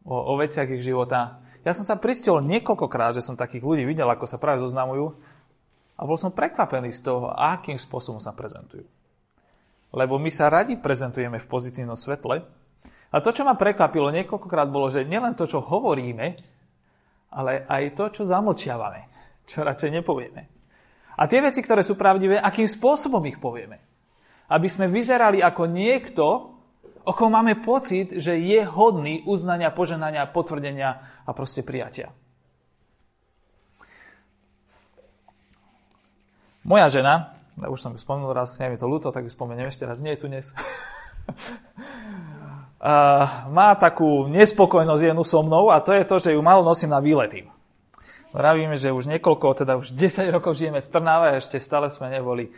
o, 0.05 0.15
o 0.15 0.33
veciach 0.41 0.69
ich 0.73 0.85
života. 0.85 1.43
Ja 1.67 1.77
som 1.77 1.85
sa 1.85 2.01
pristihol 2.01 2.41
niekoľkokrát, 2.45 3.19
že 3.19 3.25
som 3.25 3.37
takých 3.37 3.63
ľudí 3.63 3.85
videl, 3.85 4.09
ako 4.09 4.25
sa 4.25 4.41
práve 4.41 4.65
zoznamujú 4.65 5.15
a 5.97 6.03
bol 6.09 6.17
som 6.17 6.33
prekvapený 6.33 6.91
z 6.97 7.05
toho, 7.05 7.31
akým 7.33 7.77
spôsobom 7.77 8.19
sa 8.19 8.33
prezentujú. 8.33 8.89
Lebo 9.93 10.17
my 10.17 10.33
sa 10.33 10.49
radi 10.49 10.81
prezentujeme 10.81 11.37
v 11.37 11.47
pozitívnom 11.49 11.97
svetle. 11.97 12.49
A 13.13 13.17
to, 13.21 13.29
čo 13.29 13.45
ma 13.45 13.53
prekvapilo 13.53 14.09
niekoľkokrát, 14.09 14.73
bolo, 14.73 14.89
že 14.89 15.05
nielen 15.05 15.37
to, 15.37 15.45
čo 15.45 15.61
hovoríme, 15.61 16.33
ale 17.33 17.69
aj 17.69 17.93
to, 17.97 18.05
čo 18.09 18.23
zamlčiavame, 18.25 19.05
čo 19.45 19.61
radšej 19.61 19.91
nepovieme. 20.01 20.43
A 21.21 21.29
tie 21.29 21.45
veci, 21.45 21.61
ktoré 21.61 21.85
sú 21.85 21.93
pravdivé, 22.01 22.41
akým 22.41 22.65
spôsobom 22.65 23.21
ich 23.29 23.37
povieme. 23.37 23.85
Aby 24.49 24.69
sme 24.69 24.89
vyzerali 24.89 25.45
ako 25.45 25.69
niekto, 25.69 26.25
o 27.05 27.13
kom 27.13 27.37
máme 27.37 27.61
pocit, 27.61 28.17
že 28.17 28.41
je 28.41 28.65
hodný 28.65 29.29
uznania, 29.29 29.69
poženania, 29.77 30.33
potvrdenia 30.33 31.21
a 31.29 31.31
proste 31.37 31.61
prijatia. 31.61 32.17
Moja 36.65 36.89
žena, 36.89 37.42
už 37.59 37.79
som 37.81 37.93
ju 37.93 38.01
spomenul 38.01 38.33
raz, 38.33 38.57
nie 38.57 38.73
je 38.73 38.81
to 38.81 38.89
ľúto, 38.89 39.13
tak 39.13 39.25
ju 39.27 39.31
spomeniem 39.31 39.69
ešte 39.69 39.85
raz, 39.85 40.01
nie 40.01 40.17
je 40.17 40.21
tu 40.21 40.27
dnes. 40.29 40.53
má 43.53 43.69
takú 43.79 44.27
nespokojnosť 44.27 45.03
jednu 45.15 45.23
so 45.23 45.41
mnou 45.47 45.71
a 45.71 45.79
to 45.79 45.95
je 45.95 46.03
to, 46.03 46.17
že 46.19 46.35
ju 46.35 46.41
malo 46.43 46.67
nosím 46.67 46.91
na 46.91 46.99
výlety. 46.99 47.47
Vravíme, 48.33 48.81
že 48.81 48.97
už 48.97 49.13
niekoľko, 49.13 49.63
teda 49.63 49.77
už 49.77 49.93
10 50.01 50.33
rokov 50.33 50.57
žijeme 50.57 50.81
v 50.81 50.91
Trnave 50.91 51.37
a 51.37 51.39
ešte 51.39 51.61
stále 51.61 51.93
sme 51.93 52.09
neboli 52.11 52.51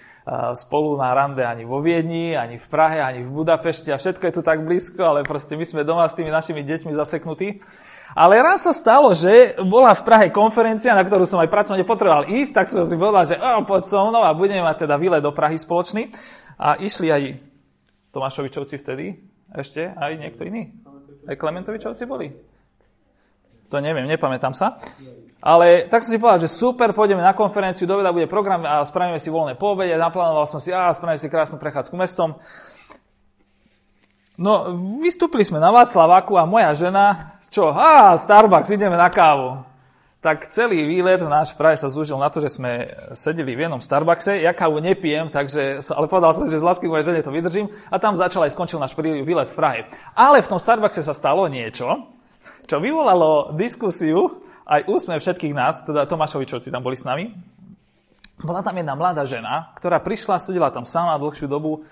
spolu 0.56 0.96
na 0.96 1.12
rande 1.12 1.44
ani 1.44 1.66
vo 1.66 1.82
Viedni, 1.84 2.32
ani 2.32 2.56
v 2.56 2.66
Prahe, 2.70 3.02
ani 3.02 3.26
v 3.26 3.34
Budapešti 3.34 3.92
a 3.92 4.00
všetko 4.00 4.24
je 4.24 4.34
tu 4.40 4.42
tak 4.46 4.64
blízko, 4.64 5.02
ale 5.04 5.20
proste 5.26 5.58
my 5.58 5.66
sme 5.66 5.84
doma 5.84 6.08
s 6.08 6.16
tými 6.16 6.32
našimi 6.32 6.64
deťmi 6.64 6.94
zaseknutí. 6.96 7.60
Ale 8.14 8.38
raz 8.38 8.62
sa 8.62 8.70
stalo, 8.70 9.10
že 9.10 9.58
bola 9.66 9.90
v 9.90 10.06
Prahe 10.06 10.26
konferencia, 10.30 10.94
na 10.94 11.02
ktorú 11.02 11.26
som 11.26 11.42
aj 11.42 11.50
pracovne 11.50 11.82
potreboval 11.82 12.30
ísť, 12.30 12.52
tak 12.54 12.66
som 12.70 12.86
si 12.86 12.94
povedal, 12.94 13.26
že 13.26 13.36
oh, 13.42 13.66
poď 13.66 13.82
so 13.90 14.06
mnou 14.06 14.22
a 14.22 14.30
budeme 14.30 14.62
mať 14.62 14.86
teda 14.86 14.94
výlet 14.94 15.18
do 15.18 15.34
Prahy 15.34 15.58
spoločný. 15.58 16.14
A 16.54 16.78
išli 16.78 17.10
aj 17.10 17.42
Tomášovičovci 18.14 18.78
vtedy, 18.78 19.18
ešte 19.50 19.90
aj 19.90 20.14
niekto 20.14 20.46
iný. 20.46 20.70
Aj 21.26 21.34
Klementovičovci 21.34 22.06
boli? 22.06 22.30
To 23.74 23.82
neviem, 23.82 24.06
nepamätám 24.06 24.54
sa. 24.54 24.78
Ale 25.42 25.90
tak 25.90 26.06
som 26.06 26.14
si 26.14 26.22
povedal, 26.22 26.46
že 26.46 26.54
super, 26.54 26.94
pôjdeme 26.94 27.20
na 27.20 27.34
konferenciu, 27.34 27.90
do 27.90 27.98
bude 27.98 28.30
program 28.30 28.62
a 28.62 28.86
spravíme 28.86 29.18
si 29.18 29.28
voľné 29.28 29.58
po 29.58 29.74
obede. 29.74 29.98
Naplánoval 29.98 30.46
som 30.46 30.62
si, 30.62 30.70
a 30.70 30.94
spravíme 30.94 31.18
si 31.18 31.26
krásnu 31.26 31.58
prechádzku 31.58 31.98
mestom. 31.98 32.38
No, 34.38 34.72
vystúpili 35.02 35.42
sme 35.42 35.58
na 35.58 35.74
Václaváku 35.74 36.38
a 36.38 36.46
moja 36.46 36.70
žena, 36.74 37.33
čo, 37.54 37.70
a 37.70 38.18
Starbucks, 38.18 38.74
ideme 38.74 38.98
na 38.98 39.06
kávu. 39.06 39.62
Tak 40.18 40.50
celý 40.50 40.82
výlet 40.82 41.22
náš 41.22 41.54
práve 41.54 41.78
sa 41.78 41.86
zúžil 41.86 42.18
na 42.18 42.26
to, 42.26 42.42
že 42.42 42.58
sme 42.58 42.88
sedeli 43.14 43.54
v 43.54 43.68
jednom 43.68 43.78
Starbuckse. 43.78 44.42
Ja 44.42 44.50
kávu 44.50 44.82
nepijem, 44.82 45.30
takže, 45.30 45.84
ale 45.94 46.10
povedal 46.10 46.34
som, 46.34 46.50
že 46.50 46.58
z 46.58 46.64
lásky 46.64 46.90
mojej 46.90 47.12
žene 47.12 47.22
to 47.22 47.30
vydržím. 47.30 47.70
A 47.92 48.00
tam 48.02 48.18
začal 48.18 48.42
aj 48.42 48.56
skončil 48.56 48.82
náš 48.82 48.98
výlet 48.98 49.46
v 49.46 49.54
Prahe. 49.54 49.80
Ale 50.18 50.42
v 50.42 50.50
tom 50.50 50.58
Starbuckse 50.58 51.04
sa 51.06 51.14
stalo 51.14 51.46
niečo, 51.46 52.10
čo 52.66 52.82
vyvolalo 52.82 53.54
diskusiu 53.54 54.42
aj 54.64 54.88
úsmev 54.88 55.20
všetkých 55.20 55.54
nás, 55.54 55.84
teda 55.84 56.08
Tomášovičovci 56.08 56.72
tam 56.72 56.80
boli 56.80 56.96
s 56.96 57.04
nami. 57.04 57.30
Bola 58.40 58.64
tam 58.64 58.80
jedna 58.80 58.96
mladá 58.96 59.28
žena, 59.28 59.76
ktorá 59.76 60.00
prišla, 60.00 60.40
sedela 60.40 60.72
tam 60.72 60.88
sama 60.88 61.20
dlhšiu 61.20 61.46
dobu, 61.46 61.84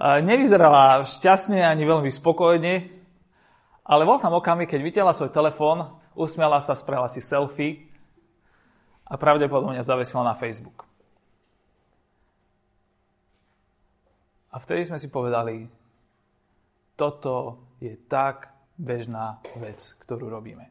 nevyzerala 0.00 1.04
šťastne 1.04 1.62
ani 1.62 1.84
veľmi 1.84 2.08
spokojne, 2.08 3.03
ale 3.84 4.08
bol 4.08 4.16
tam 4.16 4.32
okamih, 4.40 4.64
keď 4.64 4.80
videla 4.80 5.12
svoj 5.12 5.28
telefón, 5.28 6.00
usmiala 6.16 6.58
sa, 6.64 6.72
spravila 6.72 7.12
si 7.12 7.20
selfie 7.20 7.84
a 9.04 9.20
pravdepodobne 9.20 9.84
zavesila 9.84 10.24
na 10.24 10.34
Facebook. 10.34 10.88
A 14.54 14.56
vtedy 14.56 14.88
sme 14.88 14.96
si 14.96 15.12
povedali, 15.12 15.68
toto 16.96 17.60
je 17.82 17.92
tak 18.08 18.54
bežná 18.78 19.42
vec, 19.58 19.82
ktorú 20.06 20.30
robíme. 20.30 20.70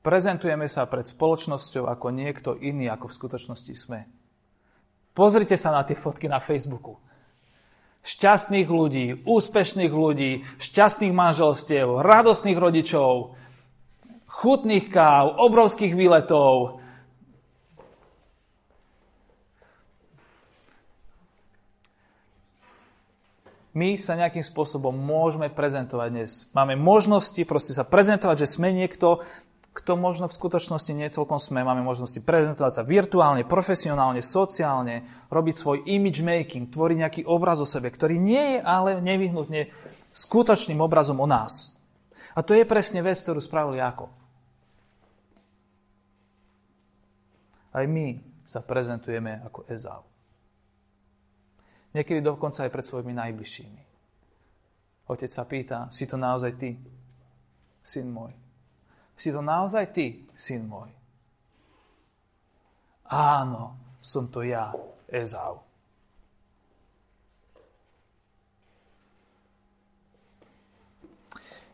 Prezentujeme 0.00 0.64
sa 0.64 0.88
pred 0.88 1.04
spoločnosťou 1.04 1.84
ako 1.84 2.06
niekto 2.08 2.56
iný, 2.56 2.88
ako 2.88 3.08
v 3.08 3.16
skutočnosti 3.20 3.74
sme. 3.76 4.08
Pozrite 5.12 5.60
sa 5.60 5.76
na 5.76 5.84
tie 5.84 5.92
fotky 5.92 6.24
na 6.24 6.40
Facebooku. 6.40 6.96
Šťastných 8.00 8.68
ľudí, 8.68 9.06
úspešných 9.28 9.92
ľudí, 9.92 10.48
šťastných 10.56 11.12
manželstiev, 11.12 12.00
radostných 12.00 12.56
rodičov, 12.56 13.36
chutných 14.24 14.88
káv, 14.88 15.36
obrovských 15.36 15.92
výletov. 15.92 16.80
My 23.70 23.94
sa 24.00 24.18
nejakým 24.18 24.42
spôsobom 24.42 24.90
môžeme 24.90 25.46
prezentovať 25.46 26.08
dnes. 26.10 26.30
Máme 26.56 26.74
možnosti 26.74 27.38
proste 27.46 27.70
sa 27.70 27.86
prezentovať, 27.86 28.42
že 28.42 28.52
sme 28.58 28.74
niekto, 28.74 29.22
kto 29.70 29.94
možno 29.94 30.26
v 30.26 30.34
skutočnosti 30.34 30.92
nie 30.92 31.06
celkom 31.14 31.38
sme. 31.38 31.62
Máme 31.62 31.86
možnosti 31.86 32.18
prezentovať 32.18 32.72
sa 32.74 32.82
virtuálne, 32.82 33.46
profesionálne, 33.46 34.18
sociálne, 34.18 35.06
robiť 35.30 35.54
svoj 35.54 35.78
image 35.86 36.26
making, 36.26 36.66
tvoriť 36.66 36.96
nejaký 36.98 37.22
obraz 37.22 37.62
o 37.62 37.66
sebe, 37.68 37.86
ktorý 37.86 38.18
nie 38.18 38.58
je 38.58 38.60
ale 38.66 38.98
nevyhnutne 38.98 39.70
skutočným 40.10 40.82
obrazom 40.82 41.22
o 41.22 41.26
nás. 41.26 41.78
A 42.34 42.42
to 42.42 42.54
je 42.54 42.66
presne 42.66 42.98
vec, 43.02 43.18
ktorú 43.22 43.38
spravil 43.38 43.78
Jakob. 43.78 44.10
Aj 47.70 47.86
my 47.86 48.18
sa 48.42 48.58
prezentujeme 48.58 49.46
ako 49.46 49.70
Ezau. 49.70 50.02
Niekedy 51.94 52.18
dokonca 52.22 52.66
aj 52.66 52.74
pred 52.74 52.86
svojimi 52.86 53.14
najbližšími. 53.14 53.82
Otec 55.10 55.30
sa 55.30 55.42
pýta, 55.46 55.78
si 55.90 56.06
to 56.06 56.14
naozaj 56.18 56.54
ty, 56.58 56.78
syn 57.82 58.10
môj? 58.10 58.39
Si 59.20 59.28
to 59.28 59.44
naozaj 59.44 59.92
ty, 59.92 60.24
syn 60.32 60.64
môj? 60.64 60.88
Áno, 63.12 63.76
som 64.00 64.32
to 64.32 64.40
ja, 64.40 64.72
Ezau. 65.12 65.60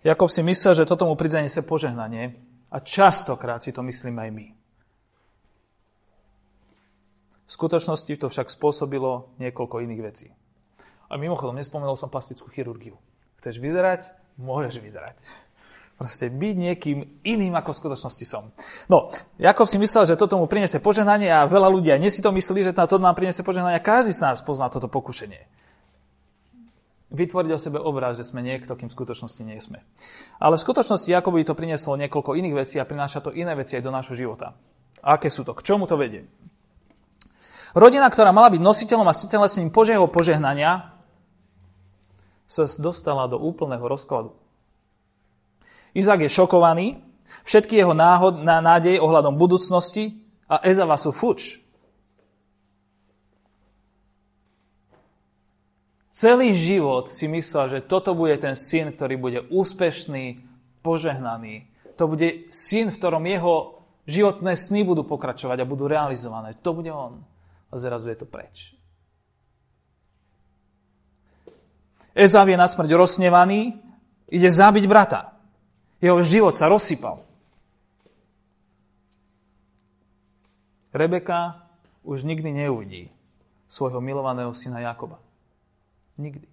Jakob 0.02 0.26
si 0.26 0.42
myslel, 0.42 0.74
že 0.74 0.88
toto 0.90 1.06
mu 1.06 1.14
sa 1.14 1.62
požehnanie 1.62 2.34
a 2.70 2.82
častokrát 2.82 3.62
si 3.62 3.70
to 3.70 3.78
myslím 3.86 4.18
aj 4.18 4.30
my. 4.34 4.46
V 7.46 7.50
skutočnosti 7.50 8.10
to 8.10 8.26
však 8.26 8.50
spôsobilo 8.50 9.30
niekoľko 9.38 9.86
iných 9.86 10.02
vecí. 10.02 10.28
A 11.06 11.14
mimochodom, 11.14 11.54
nespomenul 11.54 11.94
som 11.94 12.10
plastickú 12.10 12.50
chirurgiu. 12.50 12.98
Chceš 13.38 13.62
vyzerať? 13.62 14.10
Môžeš 14.34 14.82
vyzerať. 14.82 15.14
Proste 15.96 16.28
byť 16.28 16.54
niekým 16.60 17.24
iným, 17.24 17.56
ako 17.56 17.72
v 17.72 17.80
skutočnosti 17.80 18.24
som. 18.28 18.52
No, 18.84 19.08
Jakob 19.40 19.64
si 19.64 19.80
myslel, 19.80 20.04
že 20.04 20.20
toto 20.20 20.36
mu 20.36 20.44
priniesie 20.44 20.76
požehnanie 20.76 21.32
a 21.32 21.48
veľa 21.48 21.72
ľudí 21.72 21.88
aj 21.88 22.12
si 22.12 22.20
to 22.20 22.28
myslí, 22.36 22.68
že 22.68 22.76
to 22.76 23.00
nám 23.00 23.16
priniesie 23.16 23.40
požehnanie 23.40 23.80
a 23.80 23.84
každý 23.84 24.12
z 24.12 24.28
nás 24.28 24.44
pozná 24.44 24.68
toto 24.68 24.92
pokušenie. 24.92 25.48
Vytvoriť 27.16 27.50
o 27.54 27.62
sebe 27.62 27.78
obraz, 27.80 28.20
že 28.20 28.28
sme 28.28 28.44
niekto, 28.44 28.76
kým 28.76 28.92
v 28.92 28.96
skutočnosti 28.98 29.40
nie 29.40 29.56
sme. 29.56 29.80
Ale 30.36 30.60
v 30.60 30.64
skutočnosti 30.68 31.08
Jakobovi 31.08 31.48
to 31.48 31.56
prinieslo 31.56 31.96
niekoľko 31.96 32.36
iných 32.36 32.54
vecí 32.60 32.76
a 32.76 32.84
prináša 32.84 33.24
to 33.24 33.32
iné 33.32 33.56
veci 33.56 33.80
aj 33.80 33.86
do 33.86 33.94
nášho 33.94 34.12
života. 34.12 34.52
Aké 35.00 35.32
sú 35.32 35.48
to? 35.48 35.56
K 35.56 35.64
čomu 35.64 35.88
to 35.88 35.96
vedie? 35.96 36.28
Rodina, 37.72 38.12
ktorá 38.12 38.36
mala 38.36 38.52
byť 38.52 38.60
nositeľom 38.60 39.08
a 39.08 39.16
stelesnením 39.16 39.72
Božieho 39.72 40.04
požehnania, 40.12 40.92
sa 42.44 42.68
dostala 42.78 43.24
do 43.32 43.40
úplného 43.40 43.82
rozkladu. 43.82 44.36
Izák 45.96 46.28
je 46.28 46.30
šokovaný, 46.30 47.00
všetky 47.48 47.80
jeho 47.80 47.96
náhod, 47.96 48.44
na 48.44 48.60
nádej 48.60 49.00
ohľadom 49.00 49.40
budúcnosti 49.40 50.20
a 50.44 50.60
Ezava 50.60 51.00
sú 51.00 51.16
fuč. 51.16 51.64
Celý 56.16 56.56
život 56.56 57.12
si 57.12 57.28
myslel, 57.28 57.76
že 57.76 57.84
toto 57.84 58.16
bude 58.16 58.36
ten 58.40 58.56
syn, 58.56 58.88
ktorý 58.88 59.20
bude 59.20 59.40
úspešný, 59.52 60.40
požehnaný. 60.80 61.68
To 62.00 62.08
bude 62.08 62.48
syn, 62.48 62.88
v 62.88 62.96
ktorom 62.96 63.24
jeho 63.28 63.84
životné 64.08 64.56
sny 64.56 64.80
budú 64.88 65.04
pokračovať 65.04 65.60
a 65.60 65.68
budú 65.68 65.84
realizované. 65.84 66.56
To 66.64 66.72
bude 66.72 66.88
on 66.88 67.20
a 67.68 67.74
zrazu 67.76 68.08
je 68.08 68.16
to 68.16 68.24
preč. 68.24 68.72
Ezav 72.16 72.48
je 72.48 72.56
na 72.56 72.64
smrť 72.64 72.96
rozsnevaný, 72.96 73.76
ide 74.32 74.48
zabiť 74.48 74.88
brata. 74.88 75.35
Jeho 76.00 76.20
život 76.20 76.54
sa 76.56 76.68
rozsypal. 76.68 77.24
Rebeka 80.92 81.68
už 82.04 82.24
nikdy 82.24 82.64
neuvidí 82.64 83.12
svojho 83.68 84.00
milovaného 84.00 84.54
syna 84.56 84.80
Jakoba. 84.80 85.20
Nikdy. 86.16 86.46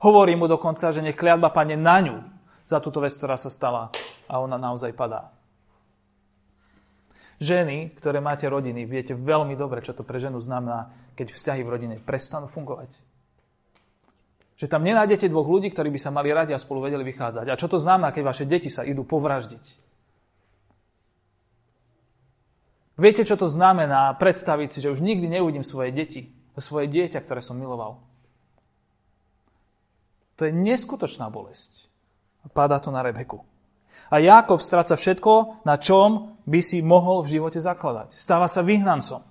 Hovorí 0.00 0.32
mu 0.32 0.48
dokonca, 0.48 0.88
že 0.90 1.04
nech 1.04 1.14
kliatba 1.14 1.52
pane 1.52 1.76
na 1.76 2.00
ňu 2.00 2.16
za 2.64 2.80
túto 2.80 3.04
vec, 3.04 3.12
ktorá 3.12 3.36
sa 3.36 3.52
stala 3.52 3.92
a 4.24 4.40
ona 4.40 4.56
naozaj 4.56 4.96
padá. 4.96 5.28
Ženy, 7.40 7.96
ktoré 7.96 8.20
máte 8.20 8.48
rodiny, 8.48 8.84
viete 8.84 9.12
veľmi 9.16 9.56
dobre, 9.56 9.84
čo 9.84 9.96
to 9.96 10.04
pre 10.04 10.20
ženu 10.20 10.40
znamená, 10.40 10.92
keď 11.16 11.32
vzťahy 11.32 11.60
v 11.64 11.72
rodine 11.72 11.96
prestanú 12.00 12.48
fungovať. 12.48 12.92
Že 14.60 14.68
tam 14.68 14.84
nenájdete 14.84 15.32
dvoch 15.32 15.48
ľudí, 15.48 15.72
ktorí 15.72 15.88
by 15.88 15.96
sa 15.96 16.12
mali 16.12 16.28
radi 16.28 16.52
a 16.52 16.60
spolu 16.60 16.84
vedeli 16.84 17.00
vychádzať. 17.00 17.48
A 17.48 17.56
čo 17.56 17.64
to 17.64 17.80
znamená, 17.80 18.12
keď 18.12 18.22
vaše 18.28 18.44
deti 18.44 18.68
sa 18.68 18.84
idú 18.84 19.08
povraždiť? 19.08 19.64
Viete, 23.00 23.24
čo 23.24 23.40
to 23.40 23.48
znamená 23.48 24.12
predstaviť 24.20 24.68
si, 24.68 24.78
že 24.84 24.92
už 24.92 25.00
nikdy 25.00 25.32
neuvidím 25.32 25.64
svoje 25.64 25.96
deti, 25.96 26.28
svoje 26.60 26.92
dieťa, 26.92 27.24
ktoré 27.24 27.40
som 27.40 27.56
miloval. 27.56 28.04
To 30.36 30.44
je 30.44 30.52
neskutočná 30.52 31.32
bolesť. 31.32 31.72
A 32.44 32.52
padá 32.52 32.76
to 32.76 32.92
na 32.92 33.00
Rebeku. 33.00 33.40
A 34.12 34.20
Jákob 34.20 34.60
stráca 34.60 34.92
všetko, 34.92 35.64
na 35.64 35.80
čom 35.80 36.36
by 36.44 36.60
si 36.60 36.84
mohol 36.84 37.24
v 37.24 37.40
živote 37.40 37.56
zakladať. 37.56 38.20
Stáva 38.20 38.44
sa 38.44 38.60
vyhnancom. 38.60 39.24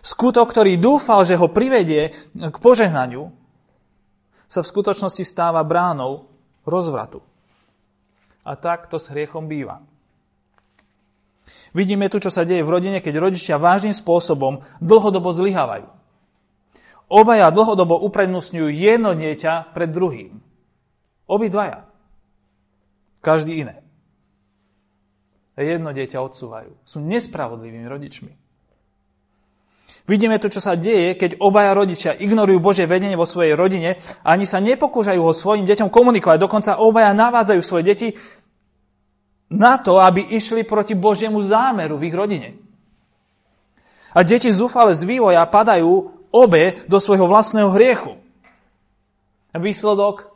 Skutok, 0.00 0.48
ktorý 0.48 0.80
dúfal, 0.80 1.28
že 1.28 1.36
ho 1.36 1.52
privedie 1.52 2.16
k 2.32 2.56
požehnaniu, 2.56 3.41
sa 4.52 4.60
v 4.60 4.68
skutočnosti 4.68 5.24
stáva 5.24 5.64
bránou 5.64 6.28
rozvratu. 6.68 7.24
A 8.44 8.52
tak 8.52 8.92
to 8.92 9.00
s 9.00 9.08
hriechom 9.08 9.48
býva. 9.48 9.80
Vidíme 11.72 12.12
tu, 12.12 12.20
čo 12.20 12.28
sa 12.28 12.44
deje 12.44 12.60
v 12.60 12.68
rodine, 12.68 13.00
keď 13.00 13.16
rodičia 13.16 13.56
vážnym 13.56 13.96
spôsobom 13.96 14.60
dlhodobo 14.84 15.32
zlyhávajú. 15.32 15.88
Obaja 17.08 17.48
dlhodobo 17.48 17.96
uprednostňujú 18.04 18.68
jedno 18.76 19.16
dieťa 19.16 19.72
pred 19.72 19.88
druhým. 19.88 20.44
Obidvaja. 21.24 21.88
Každý 23.24 23.64
iné. 23.64 23.80
Jedno 25.56 25.96
dieťa 25.96 26.20
odsúvajú. 26.20 26.76
Sú 26.84 27.00
nespravodlivými 27.00 27.88
rodičmi. 27.88 28.32
Vidíme 30.02 30.42
to, 30.42 30.50
čo 30.50 30.58
sa 30.58 30.74
deje, 30.74 31.14
keď 31.14 31.38
obaja 31.38 31.78
rodičia 31.78 32.18
ignorujú 32.18 32.58
Božie 32.58 32.90
vedenie 32.90 33.14
vo 33.14 33.22
svojej 33.22 33.54
rodine 33.54 34.02
ani 34.26 34.42
sa 34.42 34.58
nepokúšajú 34.58 35.20
ho 35.22 35.30
svojim 35.30 35.62
deťom 35.62 35.94
komunikovať. 35.94 36.42
Dokonca 36.42 36.82
obaja 36.82 37.14
navádzajú 37.14 37.62
svoje 37.62 37.84
deti 37.86 38.08
na 39.46 39.78
to, 39.78 40.02
aby 40.02 40.34
išli 40.34 40.66
proti 40.66 40.98
Božiemu 40.98 41.38
zámeru 41.46 42.00
v 42.00 42.10
ich 42.10 42.16
rodine. 42.16 42.58
A 44.12 44.26
deti 44.26 44.50
zúfale 44.50 44.92
z 44.92 45.06
vývoja 45.06 45.40
padajú 45.46 46.10
obe 46.34 46.82
do 46.90 46.98
svojho 46.98 47.30
vlastného 47.30 47.70
hriechu. 47.72 48.18
Výsledok 49.52 50.32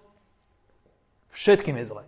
všetkým 1.33 1.81
je 1.81 1.85
zle 1.90 2.05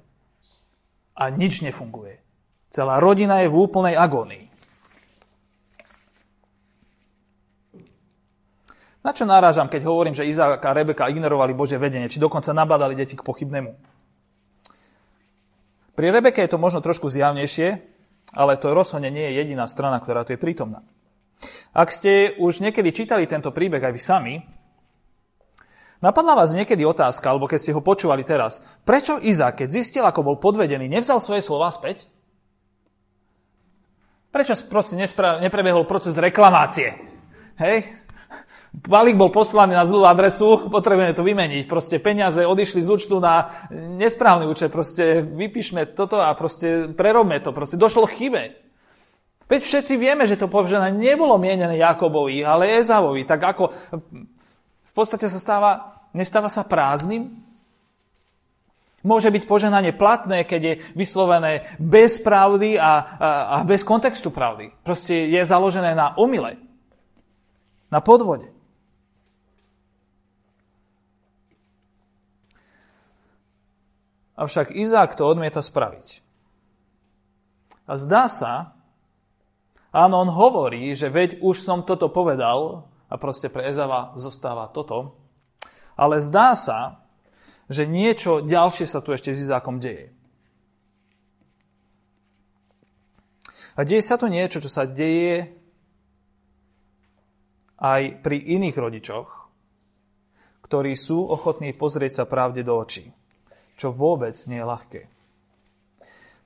a 1.17 1.25
nič 1.33 1.61
nefunguje. 1.65 2.21
Celá 2.69 3.01
rodina 3.01 3.41
je 3.43 3.49
v 3.49 3.59
úplnej 3.59 3.97
agónii. 3.97 4.48
Na 9.09 9.17
čo 9.17 9.25
narážam, 9.25 9.73
keď 9.73 9.89
hovorím, 9.89 10.13
že 10.13 10.29
Izák 10.29 10.61
a 10.61 10.77
Rebeka 10.77 11.09
ignorovali 11.09 11.57
Bože 11.57 11.81
vedenie, 11.81 12.13
či 12.13 12.21
dokonca 12.21 12.53
nabadali 12.53 12.93
deti 12.93 13.17
k 13.17 13.25
pochybnému? 13.25 13.73
Pri 15.97 16.07
Rebeke 16.13 16.45
je 16.45 16.53
to 16.53 16.61
možno 16.61 16.85
trošku 16.85 17.09
zjavnejšie, 17.09 17.81
ale 18.37 18.61
to 18.61 18.77
rozhodne 18.77 19.09
nie 19.09 19.33
je 19.33 19.41
jediná 19.41 19.65
strana, 19.65 19.97
ktorá 19.97 20.29
tu 20.29 20.37
je 20.37 20.43
prítomná. 20.45 20.85
Ak 21.73 21.89
ste 21.89 22.37
už 22.37 22.61
niekedy 22.61 22.93
čítali 22.93 23.25
tento 23.25 23.49
príbeh 23.49 23.81
aj 23.81 23.97
vy 23.97 24.03
sami, 24.05 24.35
Napadla 25.99 26.39
vás 26.39 26.55
niekedy 26.55 26.87
otázka, 26.87 27.27
alebo 27.27 27.51
keď 27.51 27.59
ste 27.59 27.75
ho 27.75 27.83
počúvali 27.83 28.23
teraz, 28.23 28.63
prečo 28.87 29.19
Izák, 29.19 29.67
keď 29.67 29.69
zistil, 29.73 30.07
ako 30.07 30.23
bol 30.23 30.37
podvedený, 30.39 30.87
nevzal 30.87 31.19
svoje 31.19 31.43
slova 31.43 31.75
späť? 31.75 32.07
Prečo 34.31 34.55
proste 34.71 34.95
nespra- 34.95 35.43
neprebehol 35.43 35.91
proces 35.91 36.15
reklamácie? 36.15 36.95
Hej? 37.59 37.98
Balík 38.69 39.17
bol 39.17 39.33
poslaný 39.33 39.73
na 39.73 39.89
zlú 39.89 40.05
adresu, 40.05 40.69
potrebujeme 40.69 41.17
to 41.17 41.25
vymeniť. 41.25 41.65
Proste 41.65 41.97
peniaze 41.97 42.45
odišli 42.45 42.85
z 42.85 42.89
účtu 42.93 43.17
na 43.17 43.49
nesprávny 43.73 44.45
účet. 44.45 44.69
Proste 44.69 45.25
vypíšme 45.25 45.97
toto 45.97 46.21
a 46.21 46.37
proste 46.37 46.93
prerobme 46.93 47.41
to. 47.41 47.57
Proste 47.57 47.81
došlo 47.81 48.05
chybe. 48.05 48.61
Veď 49.49 49.61
všetci 49.65 49.97
vieme, 49.97 50.29
že 50.29 50.37
to 50.37 50.53
požehnanie 50.53 50.93
nebolo 50.93 51.41
mienené 51.41 51.81
Jakobovi, 51.81 52.45
ale 52.45 52.77
Ezavovi. 52.77 53.25
Tak 53.25 53.41
ako 53.57 53.65
v 54.85 54.93
podstate 54.93 55.33
sa 55.33 55.41
stáva, 55.41 56.05
nestáva 56.13 56.53
sa 56.53 56.61
prázdnym? 56.61 57.49
Môže 59.01 59.33
byť 59.33 59.49
poženanie 59.49 59.97
platné, 59.97 60.45
keď 60.45 60.61
je 60.61 60.75
vyslovené 60.93 61.73
bez 61.81 62.21
pravdy 62.21 62.77
a, 62.77 62.85
a, 62.85 62.95
a 63.49 63.57
bez 63.65 63.81
kontextu 63.81 64.29
pravdy. 64.29 64.77
Proste 64.85 65.33
je 65.33 65.41
založené 65.41 65.97
na 65.97 66.13
omyle, 66.21 66.61
na 67.89 68.05
podvode. 68.05 68.58
Avšak 74.39 74.71
Izák 74.71 75.19
to 75.19 75.27
odmieta 75.27 75.59
spraviť. 75.59 76.23
A 77.91 77.99
zdá 77.99 78.31
sa, 78.31 78.79
Áno, 79.89 80.21
on 80.21 80.29
hovorí, 80.29 80.93
že 80.93 81.09
veď 81.09 81.41
už 81.41 81.65
som 81.65 81.81
toto 81.81 82.13
povedal 82.13 82.85
a 83.09 83.15
proste 83.17 83.49
pre 83.49 83.73
Ezava 83.73 84.13
zostáva 84.21 84.69
toto. 84.69 85.17
Ale 85.97 86.21
zdá 86.21 86.53
sa, 86.53 87.01
že 87.73 87.89
niečo 87.89 88.45
ďalšie 88.45 88.85
sa 88.85 89.01
tu 89.01 89.17
ešte 89.17 89.33
s 89.33 89.49
Izákom 89.49 89.81
deje. 89.81 90.13
A 93.79 93.87
deje 93.87 94.05
sa 94.05 94.21
tu 94.21 94.29
niečo, 94.29 94.61
čo 94.61 94.69
sa 94.69 94.85
deje 94.85 95.55
aj 97.79 98.21
pri 98.21 98.37
iných 98.59 98.77
rodičoch, 98.77 99.29
ktorí 100.67 100.93
sú 100.99 101.25
ochotní 101.25 101.73
pozrieť 101.73 102.23
sa 102.23 102.25
pravde 102.29 102.67
do 102.67 102.75
očí, 102.77 103.09
čo 103.79 103.95
vôbec 103.95 104.35
nie 104.51 104.59
je 104.59 104.67
ľahké. 104.67 105.03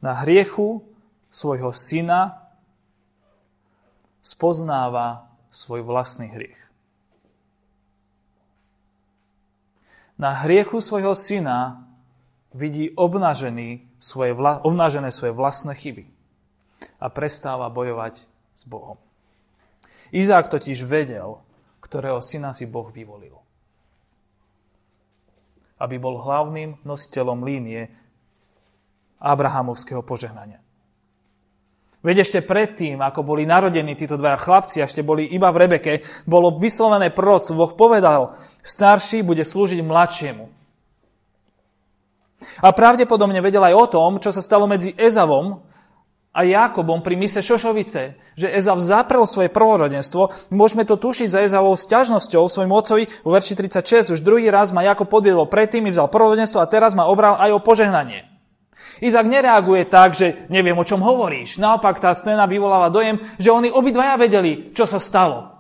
Na 0.05 0.21
hriechu 0.21 0.85
svojho 1.33 1.73
syna 1.73 2.45
spoznáva 4.21 5.33
svoj 5.51 5.83
vlastný 5.83 6.29
hriech. 6.31 6.61
Na 10.21 10.39
hriechu 10.47 10.79
svojho 10.79 11.19
syna 11.19 11.83
vidí 12.55 12.95
obnažený 12.95 13.83
svoje 13.99 14.37
vla, 14.39 14.63
obnažené 14.63 15.11
svoje 15.11 15.35
vlastné 15.35 15.75
chyby 15.75 16.07
a 17.03 17.11
prestáva 17.11 17.67
bojovať 17.73 18.23
s 18.55 18.63
Bohom. 18.69 19.01
Izák 20.15 20.53
totiž 20.53 20.87
vedel, 20.87 21.43
ktorého 21.83 22.23
syna 22.23 22.55
si 22.55 22.69
Boh 22.69 22.87
vyvolil. 22.93 23.42
Aby 25.83 25.99
bol 25.99 26.23
hlavným 26.23 26.87
nositeľom 26.87 27.43
línie 27.43 27.91
Abrahamovského 29.19 30.07
požehnania. 30.07 30.63
Veď 32.03 32.27
ešte 32.27 32.43
predtým, 32.43 32.99
ako 32.99 33.23
boli 33.23 33.47
narodení 33.47 33.95
títo 33.95 34.19
dvaja 34.19 34.35
chlapci, 34.39 34.83
ešte 34.83 35.07
boli 35.07 35.31
iba 35.31 35.51
v 35.55 35.67
Rebeke, 35.67 35.93
bolo 36.27 36.59
vyslovené 36.59 37.15
proroctvo. 37.15 37.55
Boh 37.55 37.73
povedal, 37.79 38.39
starší 38.67 39.23
bude 39.23 39.47
slúžiť 39.47 39.79
mladšiemu. 39.83 40.45
A 42.59 42.69
pravdepodobne 42.75 43.39
vedel 43.39 43.63
aj 43.63 43.75
o 43.75 43.87
tom, 43.87 44.11
čo 44.19 44.35
sa 44.35 44.43
stalo 44.43 44.67
medzi 44.67 44.91
Ezavom 44.99 45.63
a 46.33 46.49
Jakobom 46.49 47.05
pri 47.05 47.21
mise 47.21 47.45
Šošovice, 47.45 48.17
že 48.41 48.49
Ezav 48.49 48.81
zaprel 48.81 49.29
svoje 49.29 49.53
prvorodenstvo. 49.53 50.49
Môžeme 50.49 50.89
to 50.89 50.97
tušiť 50.97 51.29
za 51.29 51.45
Ezavou 51.45 51.77
sťažnosťou 51.77 52.49
svojim 52.49 52.73
otcovi 52.73 53.05
vo 53.21 53.37
verši 53.37 53.53
36. 53.53 54.17
Už 54.17 54.25
druhý 54.25 54.49
raz 54.49 54.73
ma 54.73 54.81
Jakob 54.81 55.13
podviedol 55.13 55.45
predtým, 55.45 55.85
mi 55.85 55.93
vzal 55.93 56.09
prvorodenstvo 56.09 56.65
a 56.65 56.71
teraz 56.73 56.97
ma 56.97 57.05
obral 57.05 57.37
aj 57.37 57.53
o 57.53 57.61
požehnanie. 57.61 58.25
Izak 59.05 59.29
nereaguje 59.29 59.85
tak, 59.85 60.17
že 60.17 60.49
neviem, 60.49 60.79
o 60.79 60.89
čom 60.89 61.05
hovoríš. 61.05 61.61
Naopak 61.61 62.01
tá 62.01 62.17
scéna 62.17 62.49
vyvoláva 62.49 62.89
dojem, 62.89 63.21
že 63.37 63.53
oni 63.53 63.69
obidvaja 63.69 64.17
vedeli, 64.17 64.73
čo 64.73 64.89
sa 64.89 64.97
stalo. 64.97 65.53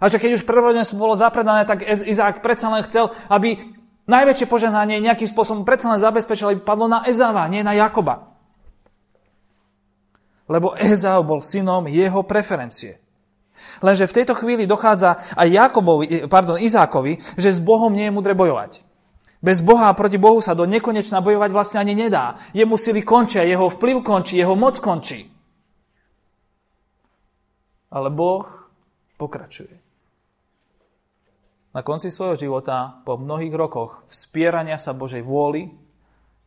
A 0.00 0.08
že 0.08 0.16
keď 0.16 0.40
už 0.40 0.48
prvorodenstvo 0.48 0.96
bolo 0.96 1.12
zapredané, 1.12 1.68
tak 1.68 1.84
Izák 1.84 2.40
predsa 2.40 2.72
len 2.72 2.86
chcel, 2.88 3.12
aby 3.28 3.60
najväčšie 4.08 4.48
požehnanie 4.48 5.04
nejakým 5.04 5.28
spôsobom 5.28 5.68
predsa 5.68 5.92
len 5.92 6.00
zabezpečil, 6.00 6.56
aby 6.56 6.64
padlo 6.64 6.88
na 6.88 7.04
Ezáva, 7.04 7.44
nie 7.52 7.60
na 7.60 7.76
Jakoba. 7.76 8.29
Lebo 10.50 10.74
Ezáv 10.74 11.22
bol 11.22 11.38
synom 11.38 11.86
jeho 11.86 12.26
preferencie. 12.26 12.98
Lenže 13.78 14.10
v 14.10 14.16
tejto 14.18 14.34
chvíli 14.34 14.66
dochádza 14.66 15.22
aj 15.38 15.46
Jakobovi, 15.46 16.26
pardon, 16.26 16.58
Izákovi, 16.58 17.22
že 17.38 17.54
s 17.54 17.62
Bohom 17.62 17.94
nie 17.94 18.10
je 18.10 18.16
mudre 18.16 18.34
bojovať. 18.34 18.82
Bez 19.40 19.64
Boha 19.64 19.88
a 19.88 19.96
proti 19.96 20.20
Bohu 20.20 20.42
sa 20.44 20.52
do 20.52 20.68
nekonečna 20.68 21.24
bojovať 21.24 21.50
vlastne 21.54 21.78
ani 21.80 21.96
nedá. 21.96 22.36
Jemu 22.52 22.76
sily 22.76 23.00
končia, 23.00 23.46
jeho 23.46 23.72
vplyv 23.72 24.04
končí, 24.04 24.36
jeho 24.36 24.52
moc 24.52 24.76
končí. 24.82 25.32
Ale 27.88 28.12
Boh 28.12 28.44
pokračuje. 29.16 29.80
Na 31.70 31.86
konci 31.86 32.10
svojho 32.10 32.34
života, 32.36 33.00
po 33.06 33.14
mnohých 33.14 33.54
rokoch 33.54 34.02
vspierania 34.10 34.76
sa 34.76 34.90
Božej 34.90 35.22
vôli, 35.22 35.70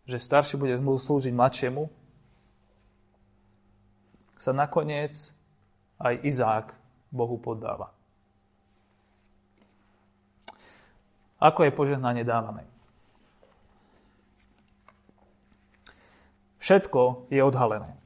že 0.04 0.20
starší 0.20 0.60
bude 0.60 0.76
slúžiť 0.78 1.32
mladšiemu, 1.32 2.03
sa 4.44 4.52
nakoniec 4.52 5.16
aj 6.04 6.20
Izák 6.20 6.68
Bohu 7.16 7.40
poddáva. 7.40 7.96
Ako 11.40 11.64
je 11.64 11.72
požehnanie 11.72 12.28
dávané? 12.28 12.68
Všetko 16.60 17.28
je 17.32 17.44
odhalené. 17.44 18.00